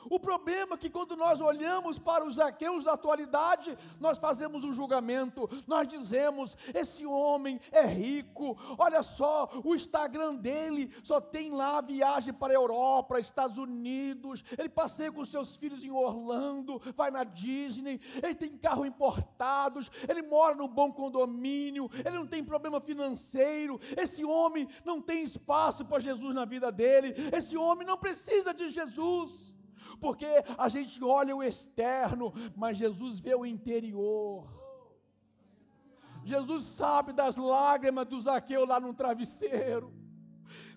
O 0.09 0.19
problema 0.19 0.75
é 0.75 0.77
que 0.77 0.89
quando 0.89 1.15
nós 1.15 1.41
olhamos 1.41 1.97
para 1.97 2.25
os 2.25 2.35
Zaqueus 2.35 2.83
da 2.83 2.93
atualidade, 2.93 3.77
nós 3.99 4.17
fazemos 4.17 4.63
um 4.63 4.73
julgamento, 4.73 5.49
nós 5.67 5.87
dizemos: 5.87 6.55
esse 6.73 7.05
homem 7.05 7.59
é 7.71 7.85
rico, 7.85 8.57
olha 8.77 9.01
só, 9.01 9.49
o 9.63 9.75
Instagram 9.75 10.35
dele 10.35 10.91
só 11.03 11.19
tem 11.19 11.51
lá 11.51 11.81
viagem 11.81 12.33
para 12.33 12.53
a 12.53 12.55
Europa, 12.55 13.19
Estados 13.19 13.57
Unidos, 13.57 14.43
ele 14.57 14.69
passeia 14.69 15.11
com 15.11 15.23
seus 15.25 15.55
filhos 15.57 15.83
em 15.83 15.91
Orlando, 15.91 16.81
vai 16.95 17.09
na 17.09 17.23
Disney, 17.23 17.99
ele 18.21 18.35
tem 18.35 18.57
carro 18.57 18.85
importados, 18.85 19.89
ele 20.07 20.21
mora 20.21 20.55
num 20.55 20.67
bom 20.67 20.91
condomínio, 20.91 21.89
ele 22.05 22.17
não 22.17 22.27
tem 22.27 22.43
problema 22.43 22.79
financeiro, 22.79 23.79
esse 23.97 24.23
homem 24.23 24.67
não 24.83 25.01
tem 25.01 25.23
espaço 25.23 25.85
para 25.85 25.99
Jesus 25.99 26.33
na 26.35 26.45
vida 26.45 26.71
dele, 26.71 27.13
esse 27.33 27.57
homem 27.57 27.87
não 27.87 27.97
precisa 27.97 28.53
de 28.53 28.69
Jesus 28.69 29.55
porque 29.99 30.27
a 30.57 30.67
gente 30.69 31.03
olha 31.03 31.35
o 31.35 31.43
externo, 31.43 32.33
mas 32.55 32.77
Jesus 32.77 33.19
vê 33.19 33.35
o 33.35 33.45
interior. 33.45 34.47
Jesus 36.23 36.63
sabe 36.65 37.13
das 37.13 37.37
lágrimas 37.37 38.05
do 38.05 38.19
Zaqueu 38.19 38.65
lá 38.65 38.79
no 38.79 38.93
travesseiro. 38.93 40.04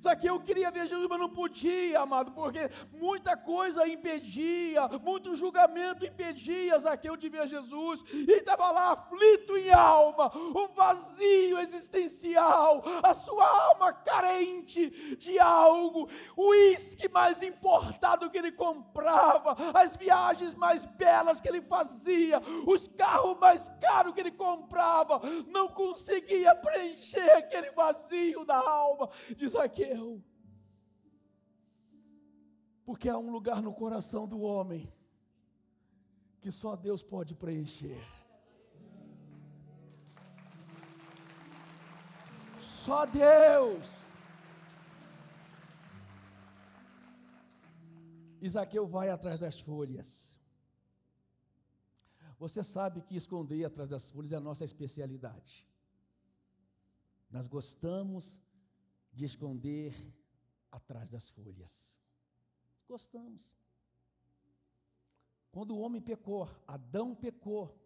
Zaqueu 0.02 0.38
queria 0.40 0.70
ver 0.70 0.87
Jesus, 0.87 1.06
mas 1.08 1.18
não 1.18 1.28
podia, 1.28 2.00
amado, 2.00 2.32
porque 2.32 2.70
muita 2.92 3.37
coisa 3.37 3.87
impedia, 3.87 4.88
muito 5.02 5.34
julgamento 5.34 6.04
impedia 6.06 6.78
Zaqueu 6.78 7.16
de 7.16 7.28
ver 7.28 7.46
Jesus. 7.46 8.04
E 8.12 8.32
estava 8.32 8.70
lá 8.70 8.92
aflito 8.92 9.56
em 9.56 9.70
alma, 9.70 10.30
um 10.34 10.68
vazio 10.68 11.58
existencial, 11.58 12.82
a 13.02 13.14
sua 13.14 13.46
alma 13.68 13.92
carente 13.92 15.16
de 15.16 15.38
algo, 15.38 16.08
o 16.37 16.50
uísque 16.50 17.08
mais 17.08 17.42
importado 17.42 18.30
que 18.30 18.38
ele 18.38 18.52
comprava, 18.52 19.56
as 19.74 19.96
viagens 19.96 20.54
mais 20.54 20.84
belas 20.84 21.40
que 21.40 21.48
ele 21.48 21.62
fazia, 21.62 22.40
os 22.66 22.87
carros 22.88 23.38
mais 23.38 23.70
caros 23.80 24.12
que 24.12 24.20
ele 24.20 24.30
comprava, 24.30 25.20
não 25.48 25.68
conseguia 25.68 26.54
preencher 26.54 27.30
aquele 27.30 27.70
vazio 27.72 28.44
da 28.44 28.56
alma 28.56 29.08
de 29.37 29.48
Zaqueu. 29.48 29.88
Porque 32.85 33.09
há 33.09 33.18
um 33.18 33.31
lugar 33.31 33.61
no 33.61 33.74
coração 33.74 34.27
do 34.27 34.40
homem 34.40 34.90
que 36.40 36.51
só 36.51 36.74
Deus 36.74 37.03
pode 37.03 37.35
preencher. 37.35 38.03
Só 42.59 43.05
Deus. 43.05 44.07
Isaqueu 48.40 48.87
vai 48.87 49.11
atrás 49.11 49.40
das 49.40 49.61
folhas. 49.61 50.38
Você 52.38 52.62
sabe 52.62 53.03
que 53.03 53.16
esconder 53.16 53.64
atrás 53.64 53.90
das 53.90 54.11
folhas 54.11 54.33
é 54.33 54.37
a 54.37 54.40
nossa 54.40 54.64
especialidade. 54.64 55.66
Nós 57.31 57.46
gostamos 57.46 58.40
de 59.18 59.24
esconder 59.24 59.92
atrás 60.70 61.09
das 61.09 61.28
folhas. 61.28 62.00
Gostamos. 62.87 63.57
Quando 65.50 65.74
o 65.74 65.81
homem 65.81 66.00
pecou, 66.00 66.48
Adão 66.68 67.16
pecou, 67.16 67.76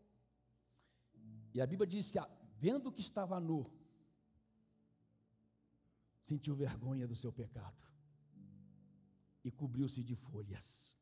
e 1.54 1.60
a 1.60 1.66
Bíblia 1.66 1.86
diz 1.86 2.10
que, 2.10 2.18
vendo 2.58 2.92
que 2.92 3.00
estava 3.00 3.40
nu, 3.40 3.64
sentiu 6.20 6.54
vergonha 6.54 7.08
do 7.08 7.16
seu 7.16 7.32
pecado 7.32 7.82
e 9.42 9.50
cobriu-se 9.50 10.02
de 10.02 10.14
folhas. 10.14 10.98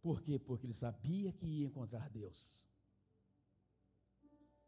Por 0.00 0.22
quê? 0.22 0.38
Porque 0.38 0.66
ele 0.66 0.74
sabia 0.74 1.30
que 1.30 1.46
ia 1.46 1.66
encontrar 1.66 2.08
Deus. 2.08 2.66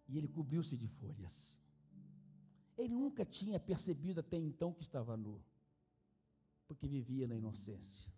E 0.07 0.19
ele 0.19 0.29
cobriu-se 0.29 0.77
de 0.77 0.89
folhas. 0.89 1.59
Ele 2.77 2.95
nunca 2.95 3.25
tinha 3.25 3.59
percebido 3.61 4.21
até 4.21 4.37
então 4.37 4.73
que 4.73 4.83
estava 4.83 5.17
nu, 5.17 5.43
porque 6.67 6.89
vivia 6.89 7.27
na 7.27 7.37
inocência. 7.37 8.13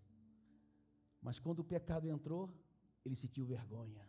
Mas 1.20 1.38
quando 1.38 1.60
o 1.60 1.64
pecado 1.64 2.08
entrou, 2.08 2.52
ele 3.04 3.16
sentiu 3.16 3.44
vergonha 3.44 4.08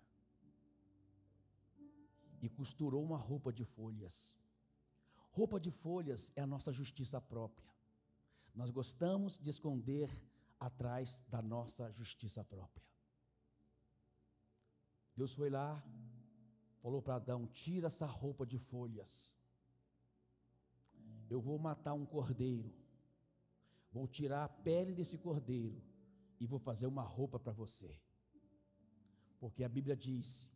e 2.41 2.49
costurou 2.49 3.03
uma 3.03 3.17
roupa 3.17 3.51
de 3.51 3.65
folhas. 3.65 4.37
Roupa 5.31 5.59
de 5.59 5.71
folhas 5.71 6.31
é 6.35 6.41
a 6.41 6.47
nossa 6.47 6.71
justiça 6.71 7.19
própria. 7.19 7.71
Nós 8.53 8.69
gostamos 8.71 9.37
de 9.37 9.49
esconder 9.49 10.09
atrás 10.59 11.23
da 11.29 11.41
nossa 11.41 11.91
justiça 11.91 12.43
própria. 12.43 12.85
Deus 15.15 15.33
foi 15.33 15.49
lá, 15.49 15.83
falou 16.81 17.01
para 17.01 17.15
Adão: 17.15 17.45
tira 17.47 17.87
essa 17.87 18.05
roupa 18.05 18.45
de 18.45 18.57
folhas. 18.57 19.36
Eu 21.29 21.41
vou 21.41 21.59
matar 21.59 21.93
um 21.93 22.05
cordeiro, 22.05 22.73
vou 23.91 24.07
tirar 24.07 24.43
a 24.45 24.49
pele 24.49 24.93
desse 24.93 25.17
cordeiro 25.17 25.81
e 26.39 26.45
vou 26.45 26.59
fazer 26.59 26.87
uma 26.87 27.03
roupa 27.03 27.39
para 27.39 27.51
você. 27.51 27.99
Porque 29.39 29.63
a 29.63 29.69
Bíblia 29.69 29.95
diz 29.95 30.51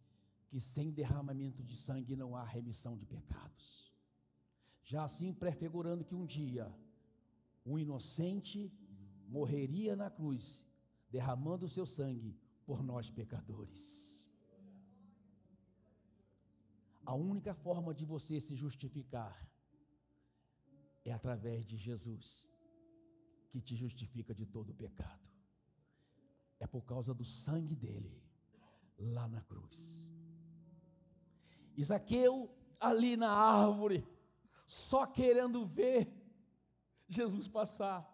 que 0.48 0.60
sem 0.60 0.92
derramamento 0.92 1.64
de 1.64 1.76
sangue 1.76 2.16
não 2.16 2.36
há 2.36 2.44
remissão 2.44 2.98
de 2.98 3.06
pecados. 3.06 3.94
Já 4.84 5.04
assim 5.04 5.34
prefigurando 5.34 6.04
que 6.04 6.16
um 6.16 6.26
dia 6.26 6.74
o 7.64 7.78
inocente 7.78 8.72
morreria 9.28 9.96
na 9.96 10.10
cruz, 10.10 10.66
derramando 11.10 11.66
o 11.66 11.70
seu 11.70 11.86
sangue 11.86 12.38
por 12.66 12.84
nós 12.84 13.10
pecadores. 13.10 14.28
A 17.06 17.14
única 17.14 17.54
forma 17.54 17.94
de 17.94 18.06
você 18.06 18.40
se 18.40 18.56
justificar 18.56 19.51
é 21.04 21.12
através 21.12 21.66
de 21.66 21.78
Jesus, 21.78 22.48
que 23.50 23.62
te 23.62 23.76
justifica 23.76 24.34
de 24.34 24.46
todo 24.46 24.72
o 24.72 24.76
pecado. 24.76 25.28
É 26.60 26.68
por 26.68 26.84
causa 26.86 27.14
do 27.14 27.26
sangue 27.26 27.76
dele, 27.76 28.24
lá 28.98 29.28
na 29.28 29.42
cruz. 29.42 30.12
Isaqueu, 31.76 32.54
ali 32.80 33.18
na 33.18 33.32
árvore, 33.32 34.08
só 34.66 35.06
querendo 35.06 35.66
ver 35.66 36.08
Jesus 37.08 37.48
passar. 37.48 38.08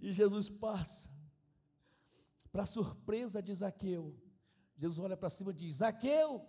E 0.00 0.12
Jesus 0.12 0.48
passa. 0.48 1.10
Para 2.52 2.66
surpresa 2.66 3.42
de 3.42 3.54
Zaqueu, 3.54 4.16
Jesus 4.76 4.98
olha 4.98 5.16
para 5.16 5.28
cima 5.28 5.50
e 5.50 5.54
diz: 5.54 5.76
Zaqueu, 5.76 6.46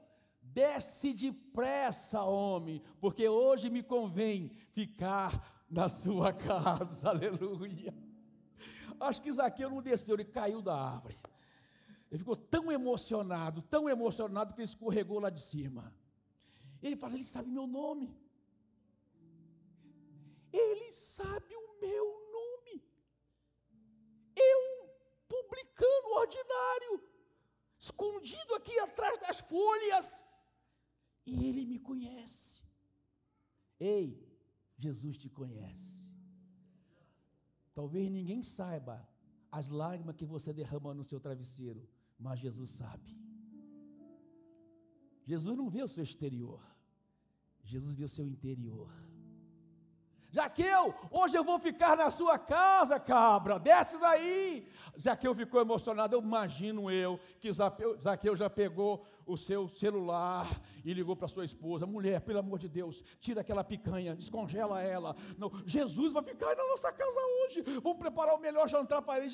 desce 0.54 1.14
depressa, 1.14 2.24
homem, 2.24 2.82
porque 3.00 3.28
hoje 3.28 3.70
me 3.70 3.84
convém 3.84 4.50
ficar 4.72 5.66
na 5.70 5.88
sua 5.88 6.32
casa. 6.34 7.10
Aleluia. 7.10 7.94
Acho 9.00 9.22
que 9.22 9.32
Zaqueu 9.32 9.70
não 9.70 9.82
desceu, 9.82 10.16
ele 10.16 10.26
caiu 10.26 10.62
da 10.62 10.76
árvore. 10.76 11.18
Ele 12.12 12.20
ficou 12.20 12.36
tão 12.36 12.72
emocionado, 12.72 13.62
tão 13.62 13.88
emocionado 13.88 14.54
que 14.54 14.62
ele 14.62 14.66
escorregou 14.68 15.20
lá 15.20 15.30
de 15.30 15.40
cima. 15.40 15.94
Ele 16.82 16.96
fala: 16.96 17.14
Ele 17.14 17.24
sabe 17.24 17.50
meu 17.50 17.68
nome. 17.68 18.18
Ele 20.52 20.92
sabe 20.92 21.56
o 21.56 21.80
meu 21.80 22.06
nome. 22.32 22.84
Eu, 24.36 24.90
publicano 25.28 26.08
ordinário, 26.16 27.04
escondido 27.78 28.56
aqui 28.56 28.78
atrás 28.80 29.20
das 29.20 29.40
folhas, 29.42 30.26
e 31.26 31.46
ele 31.48 31.66
me 31.66 31.80
conhece. 31.80 32.64
Ei, 33.80 34.28
Jesus 34.78 35.18
te 35.18 35.30
conhece. 35.30 36.10
Talvez 37.74 38.10
ninguém 38.10 38.44
saiba 38.44 39.08
as 39.52 39.70
lágrimas 39.70 40.16
que 40.16 40.26
você 40.26 40.52
derrama 40.54 40.94
no 40.94 41.04
seu 41.04 41.20
travesseiro, 41.20 41.88
mas 42.18 42.40
Jesus 42.40 42.72
sabe. 42.72 43.18
Jesus 45.26 45.56
não 45.56 45.70
vê 45.70 45.84
o 45.84 45.88
seu 45.88 46.04
exterior, 46.04 46.62
Jesus 47.64 47.96
vê 47.96 48.04
o 48.04 48.10
seu 48.10 48.26
interior. 48.26 48.92
Zaqueu, 50.34 50.94
hoje 51.10 51.36
eu 51.36 51.44
vou 51.44 51.60
ficar 51.60 51.98
na 51.98 52.12
sua 52.12 52.38
casa, 52.38 53.00
cabra, 53.00 53.58
desce 53.58 54.00
daí. 54.00 54.68
Zaqueu 55.00 55.34
ficou 55.34 55.60
emocionado, 55.60 56.16
eu 56.16 56.22
imagino 56.22 56.92
eu, 56.92 57.20
que 57.40 57.52
Zaqueu 57.52 58.36
já 58.36 58.48
pegou 58.48 59.04
o 59.26 59.38
seu 59.38 59.68
celular 59.70 60.48
e 60.84 60.94
ligou 60.94 61.16
para 61.16 61.28
sua 61.28 61.46
esposa, 61.46 61.86
mulher, 61.86 62.22
pelo 62.22 62.40
amor 62.40 62.58
de 62.58 62.68
Deus, 62.68 63.04
tira 63.20 63.42
aquela 63.42 63.64
picanha, 63.64 64.16
descongela 64.16 64.82
ela. 64.82 65.16
Não, 65.38 65.52
Jesus 65.66 66.14
vai 66.14 66.24
ficar 66.24 66.56
na 66.56 66.68
nossa 66.68 66.92
casa 66.92 67.20
hoje, 67.44 67.62
vamos 67.82 68.00
preparar 68.00 68.36
o 68.36 68.40
melhor 68.40 68.68
jantar 68.68 69.02
para 69.02 69.24
ele, 69.24 69.32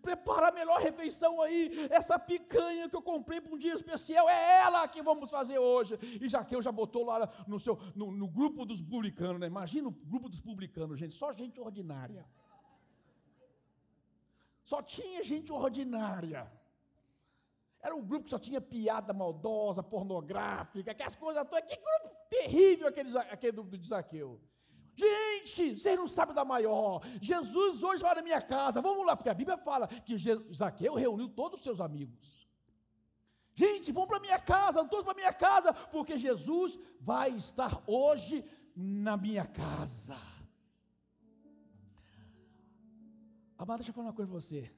prepara 0.00 0.48
a 0.48 0.52
melhor 0.52 0.80
refeição 0.80 1.40
aí, 1.40 1.88
essa 1.90 2.18
picanha 2.18 2.88
que 2.88 2.96
eu 2.96 3.02
comprei 3.02 3.40
para 3.40 3.52
um 3.52 3.58
dia 3.58 3.74
especial, 3.74 4.28
é 4.28 4.60
ela 4.62 4.86
que 4.86 5.02
vamos 5.02 5.30
fazer 5.30 5.58
hoje. 5.58 5.98
E 6.20 6.28
Zaqueu 6.28 6.62
já 6.62 6.70
botou 6.70 7.04
lá 7.04 7.28
no, 7.46 7.58
seu, 7.58 7.78
no, 7.94 8.10
no 8.10 8.28
grupo 8.28 8.64
dos 8.64 8.80
publicanos, 8.80 9.40
né? 9.40 9.46
imagina 9.46 9.88
o 9.88 9.92
grupo 9.92 10.28
dos 10.32 10.40
publicanos, 10.40 10.98
gente, 10.98 11.14
só 11.14 11.32
gente 11.32 11.60
ordinária. 11.60 12.26
Só 14.64 14.82
tinha 14.82 15.22
gente 15.22 15.52
ordinária. 15.52 16.50
Era 17.80 17.94
um 17.94 18.02
grupo 18.02 18.24
que 18.24 18.30
só 18.30 18.38
tinha 18.38 18.60
piada 18.60 19.12
maldosa, 19.12 19.82
pornográfica, 19.82 20.92
aquelas 20.92 21.16
coisas 21.16 21.46
todas. 21.48 21.64
Que 21.68 21.76
grupo 21.76 22.16
terrível 22.30 22.88
aquele, 22.88 23.18
aquele 23.18 23.52
do, 23.52 23.64
do 23.64 23.84
Zaqueu. 23.84 24.40
Gente, 24.94 25.76
vocês 25.76 25.96
não 25.96 26.06
sabem 26.06 26.34
da 26.34 26.44
maior. 26.44 27.02
Jesus 27.20 27.82
hoje 27.82 28.02
vai 28.02 28.14
na 28.14 28.22
minha 28.22 28.40
casa. 28.40 28.80
Vamos 28.80 29.04
lá, 29.04 29.16
porque 29.16 29.28
a 29.28 29.34
Bíblia 29.34 29.58
fala 29.58 29.86
que 29.88 30.16
Zaqueu 30.54 30.94
reuniu 30.94 31.28
todos 31.28 31.58
os 31.58 31.64
seus 31.64 31.80
amigos. 31.80 32.46
Gente, 33.54 33.92
vão 33.92 34.06
para 34.06 34.20
minha 34.20 34.38
casa, 34.38 34.84
todos 34.84 35.04
para 35.04 35.14
minha 35.14 35.32
casa, 35.32 35.74
porque 35.74 36.16
Jesus 36.16 36.78
vai 37.00 37.30
estar 37.30 37.82
hoje 37.86 38.42
na 38.74 39.16
minha 39.16 39.46
casa. 39.46 40.16
Amada, 43.58 43.78
deixa 43.78 43.90
eu 43.90 43.94
falar 43.94 44.08
uma 44.08 44.12
coisa 44.12 44.30
para 44.30 44.40
você. 44.40 44.74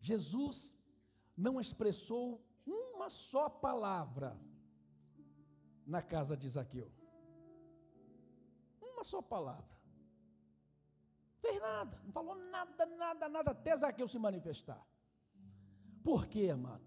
Jesus 0.00 0.76
não 1.36 1.60
expressou 1.60 2.44
uma 2.66 3.08
só 3.08 3.48
palavra 3.48 4.38
na 5.86 6.02
casa 6.02 6.36
de 6.36 6.48
Zaqueu. 6.48 6.90
Uma 8.80 9.04
só 9.04 9.22
palavra. 9.22 9.74
Fez 11.38 11.60
nada, 11.60 12.00
não 12.04 12.12
falou 12.12 12.34
nada, 12.34 12.86
nada, 12.86 13.28
nada, 13.28 13.50
até 13.50 13.76
Zaqueu 13.76 14.08
se 14.08 14.18
manifestar. 14.18 14.86
Por 16.02 16.26
quê, 16.26 16.50
amado? 16.50 16.84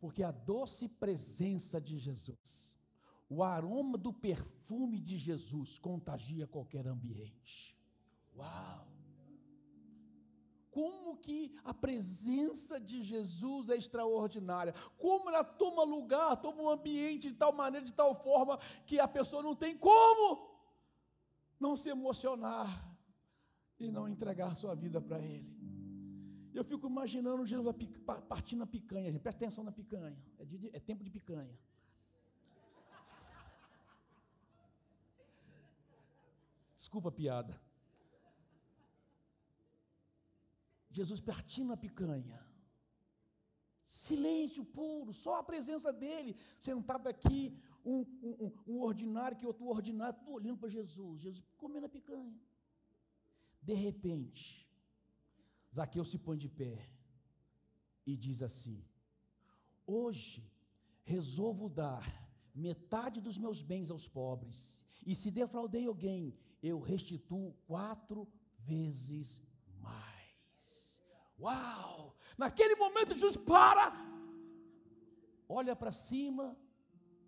Porque 0.00 0.22
a 0.22 0.30
doce 0.30 0.88
presença 0.88 1.80
de 1.80 1.98
Jesus, 1.98 2.77
o 3.28 3.42
aroma 3.42 3.98
do 3.98 4.12
perfume 4.12 4.98
de 5.00 5.18
Jesus 5.18 5.78
contagia 5.78 6.46
qualquer 6.46 6.86
ambiente. 6.86 7.76
Uau! 8.36 8.88
como 10.78 11.16
que 11.16 11.56
a 11.64 11.74
presença 11.74 12.78
de 12.78 13.02
Jesus 13.02 13.68
é 13.68 13.76
extraordinária, 13.76 14.72
como 14.96 15.28
ela 15.28 15.42
toma 15.42 15.82
lugar, 15.82 16.36
toma 16.36 16.62
um 16.62 16.70
ambiente 16.70 17.30
de 17.30 17.34
tal 17.34 17.52
maneira, 17.52 17.84
de 17.84 17.92
tal 17.92 18.14
forma, 18.14 18.58
que 18.86 19.00
a 19.00 19.08
pessoa 19.08 19.42
não 19.42 19.56
tem 19.56 19.76
como 19.76 20.56
não 21.58 21.74
se 21.74 21.88
emocionar 21.88 22.96
e 23.76 23.90
não 23.90 24.08
entregar 24.08 24.54
sua 24.54 24.76
vida 24.76 25.00
para 25.00 25.18
Ele. 25.18 25.52
Eu 26.54 26.62
fico 26.62 26.86
imaginando 26.86 27.44
Jesus 27.44 27.74
partindo 28.28 28.62
a 28.62 28.66
picanha, 28.66 29.10
gente. 29.10 29.20
Presta 29.20 29.44
atenção 29.44 29.64
na 29.64 29.72
picanha. 29.72 30.16
É, 30.38 30.44
de, 30.44 30.70
é 30.72 30.78
tempo 30.78 31.02
de 31.02 31.10
picanha. 31.10 31.58
Desculpa 36.88 37.10
a 37.10 37.12
piada. 37.12 37.60
Jesus 40.90 41.20
partindo 41.20 41.70
a 41.70 41.76
picanha. 41.76 42.42
Silêncio 43.84 44.64
puro, 44.64 45.12
só 45.12 45.38
a 45.38 45.42
presença 45.42 45.92
dele, 45.92 46.34
sentado 46.58 47.06
aqui, 47.06 47.54
um, 47.84 48.06
um, 48.22 48.52
um 48.66 48.80
ordinário 48.80 49.36
que 49.36 49.44
outro 49.44 49.66
ordinário, 49.66 50.18
tudo 50.18 50.32
olhando 50.32 50.56
para 50.56 50.70
Jesus, 50.70 51.20
Jesus 51.20 51.44
comendo 51.58 51.84
a 51.84 51.90
picanha. 51.90 52.40
De 53.60 53.74
repente, 53.74 54.66
Zaqueu 55.74 56.06
se 56.06 56.16
põe 56.16 56.38
de 56.38 56.48
pé 56.48 56.88
e 58.06 58.16
diz 58.16 58.40
assim: 58.40 58.82
Hoje 59.86 60.50
resolvo 61.04 61.68
dar 61.68 62.02
metade 62.54 63.20
dos 63.20 63.36
meus 63.36 63.60
bens 63.60 63.90
aos 63.90 64.08
pobres, 64.08 64.82
e 65.04 65.14
se 65.14 65.30
defraudei 65.30 65.86
alguém, 65.86 66.34
eu 66.62 66.80
restituo 66.80 67.54
quatro 67.66 68.28
vezes 68.58 69.40
mais. 69.80 71.02
Uau! 71.38 72.16
Naquele 72.36 72.74
momento, 72.76 73.14
Jesus 73.14 73.36
para, 73.36 73.92
olha 75.48 75.74
para 75.74 75.92
cima, 75.92 76.56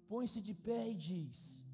põe-se 0.08 0.40
de 0.40 0.54
pé 0.54 0.90
e 0.90 0.94
diz: 0.94 1.66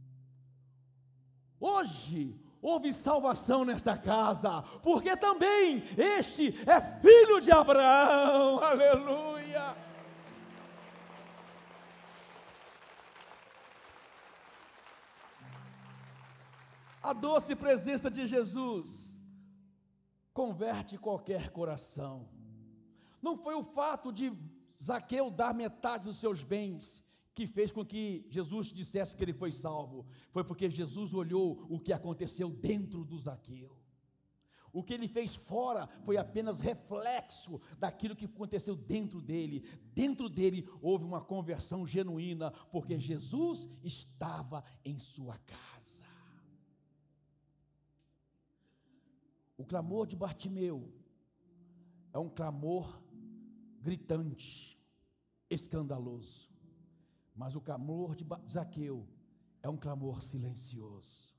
Hoje 1.59 2.41
houve 2.61 2.93
salvação 2.93 3.65
nesta 3.65 3.97
casa, 3.97 4.63
porque 4.83 5.17
também 5.17 5.83
este 5.97 6.49
é 6.69 6.81
filho 7.01 7.41
de 7.41 7.51
Abraão. 7.51 8.59
Aleluia! 8.65 9.75
A 17.07 17.13
doce 17.13 17.55
presença 17.55 18.11
de 18.11 18.27
Jesus 18.27 19.21
converte 20.35 20.99
qualquer 20.99 21.51
coração. 21.51 22.29
Não 23.23 23.37
foi 23.37 23.55
o 23.55 23.63
fato 23.63 24.13
de 24.13 24.33
Zaqueu 24.83 25.31
dar 25.31 25.55
metade 25.55 26.09
dos 26.09 26.17
seus 26.17 26.43
bens 26.43 27.05
que 27.33 27.47
fez 27.47 27.71
com 27.71 27.85
que 27.85 28.27
Jesus 28.29 28.73
dissesse 28.73 29.15
que 29.15 29.23
ele 29.23 29.33
foi 29.33 29.53
salvo. 29.53 30.05
Foi 30.33 30.43
porque 30.43 30.69
Jesus 30.69 31.15
olhou 31.15 31.65
o 31.71 31.79
que 31.79 31.93
aconteceu 31.93 32.51
dentro 32.51 33.05
do 33.05 33.17
Zaqueu. 33.21 33.77
O 34.73 34.83
que 34.83 34.93
ele 34.93 35.07
fez 35.07 35.37
fora 35.37 35.89
foi 36.03 36.17
apenas 36.17 36.59
reflexo 36.59 37.61
daquilo 37.79 38.17
que 38.17 38.25
aconteceu 38.25 38.75
dentro 38.75 39.23
dele. 39.23 39.65
Dentro 39.95 40.29
dele 40.29 40.69
houve 40.83 41.05
uma 41.05 41.21
conversão 41.21 41.87
genuína, 41.87 42.51
porque 42.73 42.99
Jesus 42.99 43.69
estava 43.85 44.65
em 44.85 44.99
sua 44.99 45.39
casa. 45.39 46.16
O 49.57 49.65
clamor 49.65 50.07
de 50.07 50.17
Bartimeu 50.17 50.93
é 52.13 52.19
um 52.19 52.29
clamor 52.29 53.03
gritante, 53.81 54.79
escandaloso. 55.49 56.51
Mas 57.35 57.57
o 57.57 57.61
clamor 57.61 58.15
de 58.15 58.25
Zaqueu 58.51 59.07
é 59.63 59.69
um 59.69 59.77
clamor 59.77 60.23
silencioso. 60.23 61.35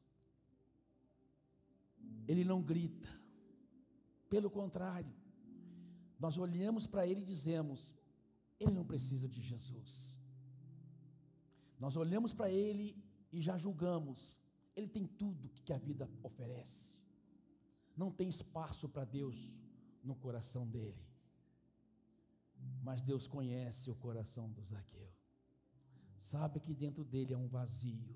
Ele 2.28 2.44
não 2.44 2.62
grita. 2.62 3.08
Pelo 4.30 4.50
contrário, 4.50 5.14
nós 6.20 6.38
olhamos 6.38 6.86
para 6.86 7.06
ele 7.08 7.22
e 7.22 7.26
dizemos: 7.26 7.96
ele 8.60 8.72
não 8.72 8.86
precisa 8.86 9.28
de 9.30 9.42
Jesus. 9.42 10.20
Nós 11.80 11.96
olhamos 11.96 12.34
para 12.34 12.52
ele 12.52 12.96
e 13.32 13.42
já 13.42 13.58
julgamos: 13.58 14.40
ele 14.76 14.88
tem 14.88 15.06
tudo 15.06 15.50
que 15.64 15.72
a 15.72 15.78
vida 15.78 16.10
oferece 16.24 17.07
não 17.98 18.12
tem 18.12 18.30
espaço 18.30 18.88
para 18.88 19.04
Deus 19.04 19.60
no 20.04 20.16
coração 20.16 20.68
dele. 20.68 21.04
Mas 22.84 23.02
Deus 23.02 23.28
conhece 23.28 23.90
o 23.90 23.96
coração 23.96 24.50
do 24.52 24.64
Zaqueu. 24.64 25.12
Sabe 26.18 26.60
que 26.60 26.74
dentro 26.74 27.04
dele 27.04 27.34
é 27.34 27.38
um 27.38 27.48
vazio. 27.48 28.16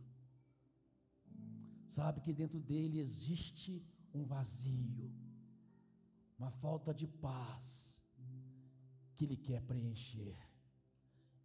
Sabe 1.87 2.21
que 2.21 2.33
dentro 2.33 2.59
dele 2.59 2.99
existe 2.99 3.83
um 4.13 4.23
vazio, 4.23 5.11
uma 6.37 6.51
falta 6.51 6.93
de 6.93 7.07
paz 7.07 8.01
que 9.15 9.25
ele 9.25 9.35
quer 9.35 9.61
preencher 9.61 10.37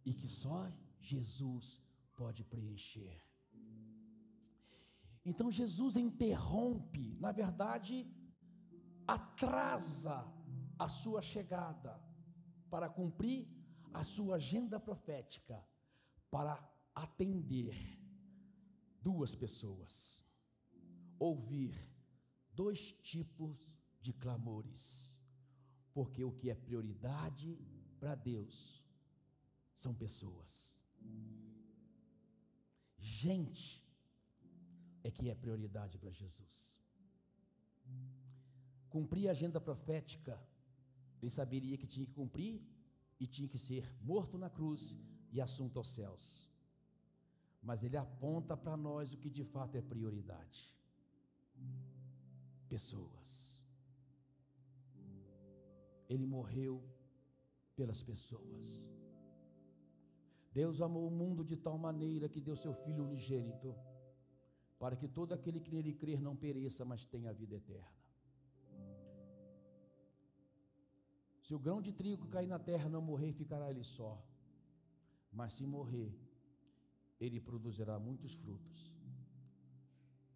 e 0.05 0.13
que 0.13 0.27
só 0.27 0.71
Jesus 1.01 1.81
pode 2.15 2.43
preencher. 2.43 3.21
Então 5.25 5.51
Jesus 5.51 5.97
interrompe, 5.97 7.17
na 7.19 7.33
verdade, 7.33 8.07
atrasa 9.07 10.25
a 10.77 10.87
sua 10.87 11.21
chegada 11.21 11.99
para 12.69 12.89
cumprir 12.89 13.47
a 13.93 14.03
sua 14.03 14.35
agenda 14.35 14.79
profética, 14.79 15.65
para 16.29 16.61
atender 16.93 17.75
duas 19.01 19.33
pessoas, 19.33 20.23
ouvir 21.17 21.73
dois 22.53 22.91
tipos 22.91 23.81
de 24.01 24.11
clamores, 24.11 25.23
porque 25.93 26.23
o 26.23 26.31
que 26.31 26.49
é 26.49 26.55
prioridade 26.55 27.57
para 27.99 28.13
Deus 28.13 28.83
são 29.73 29.95
pessoas. 29.95 30.77
Gente 32.97 33.83
é 35.03 35.09
que 35.09 35.29
é 35.29 35.35
prioridade 35.35 35.97
para 35.97 36.11
Jesus 36.11 36.77
cumprir 38.89 39.27
a 39.27 39.31
agenda 39.31 39.59
profética, 39.59 40.39
ele 41.21 41.31
saberia 41.31 41.77
que 41.77 41.87
tinha 41.87 42.05
que 42.05 42.13
cumprir 42.13 42.61
e 43.19 43.25
tinha 43.25 43.47
que 43.47 43.57
ser 43.57 43.91
morto 44.01 44.37
na 44.37 44.49
cruz 44.49 44.97
e 45.31 45.41
assunto 45.41 45.77
aos 45.77 45.89
céus. 45.89 46.47
Mas 47.61 47.83
ele 47.83 47.97
aponta 47.97 48.55
para 48.55 48.77
nós 48.77 49.13
o 49.13 49.17
que 49.17 49.29
de 49.29 49.43
fato 49.43 49.75
é 49.75 49.81
prioridade: 49.81 50.77
pessoas. 52.69 53.63
Ele 56.07 56.25
morreu 56.25 56.81
pelas 57.75 58.01
pessoas. 58.01 58.89
Deus 60.53 60.81
amou 60.81 61.07
o 61.07 61.11
mundo 61.11 61.43
de 61.43 61.57
tal 61.57 61.77
maneira 61.77 62.29
que 62.29 62.39
deu 62.39 62.55
seu 62.55 62.73
Filho 62.73 63.03
unigênito, 63.03 63.75
para 64.79 64.95
que 64.95 65.07
todo 65.07 65.33
aquele 65.33 65.59
que 65.59 65.71
nele 65.71 65.93
crer 65.93 66.21
não 66.21 66.35
pereça, 66.35 66.85
mas 66.85 67.05
tenha 67.05 67.29
a 67.29 67.33
vida 67.33 67.55
eterna. 67.55 67.96
Se 71.47 71.55
o 71.55 71.59
grão 71.65 71.81
de 71.81 71.93
trigo 71.93 72.27
cair 72.27 72.45
na 72.45 72.59
terra, 72.59 72.89
não 72.89 73.01
morrer, 73.01 73.31
ficará 73.31 73.69
ele 73.71 73.81
só. 73.81 74.21
Mas 75.31 75.53
se 75.53 75.65
morrer, 75.65 76.13
ele 77.21 77.39
produzirá 77.39 77.97
muitos 77.97 78.35
frutos. 78.35 78.99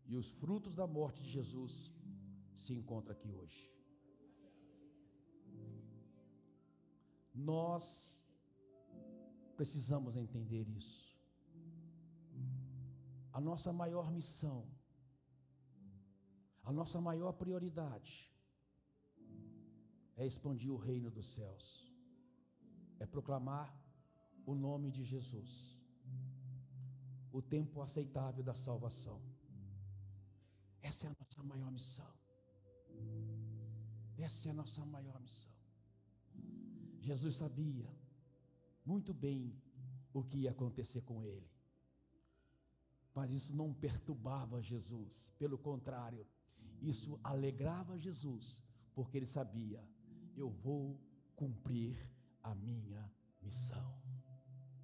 E 0.06 0.16
os 0.16 0.32
frutos 0.32 0.74
da 0.74 0.88
morte 0.88 1.22
de 1.22 1.30
Jesus 1.30 1.94
se 2.56 2.74
encontram 2.74 3.12
aqui 3.12 3.30
hoje. 3.30 3.70
Nós 7.36 7.84
precisamos 9.58 10.16
entender 10.16 10.66
isso. 10.70 11.20
A 13.34 13.42
nossa 13.42 13.74
maior 13.74 14.10
missão, 14.10 14.66
a 16.64 16.72
nossa 16.72 17.02
maior 17.02 17.34
prioridade 17.34 18.31
é 20.16 20.26
expandir 20.26 20.72
o 20.72 20.78
reino 20.78 21.10
dos 21.10 21.28
céus, 21.28 21.92
é 23.00 23.06
proclamar 23.06 23.76
o 24.46 24.54
nome 24.54 24.92
de 24.92 25.04
Jesus, 25.04 25.80
o 27.32 27.42
tempo 27.42 27.82
aceitável 27.82 28.44
da 28.44 28.54
salvação. 28.54 29.22
Essa 30.82 31.08
é 31.08 31.10
a 31.10 31.16
nossa 31.20 31.44
maior 31.44 31.72
missão. 31.72 32.14
Essa 34.18 34.50
é 34.50 34.52
a 34.52 34.54
nossa 34.54 34.86
maior 34.86 35.20
missão. 35.20 35.52
Jesus 37.00 37.36
sabia 37.36 37.90
muito 38.86 39.14
bem 39.14 39.56
o 40.14 40.24
que 40.24 40.40
ia 40.40 40.52
acontecer 40.52 41.02
com 41.02 41.24
ele. 41.24 41.50
Mas 43.14 43.32
isso 43.34 43.56
não 43.56 43.74
perturbava 43.74 44.62
Jesus, 44.62 45.32
pelo 45.38 45.58
contrário, 45.58 46.26
isso 46.82 47.20
alegrava 47.24 47.98
Jesus, 47.98 48.62
porque 48.94 49.18
ele 49.18 49.28
sabia 49.28 49.84
eu 50.42 50.50
vou 50.50 51.00
cumprir 51.36 51.96
a 52.42 52.56
minha 52.56 53.12
missão. 53.42 54.01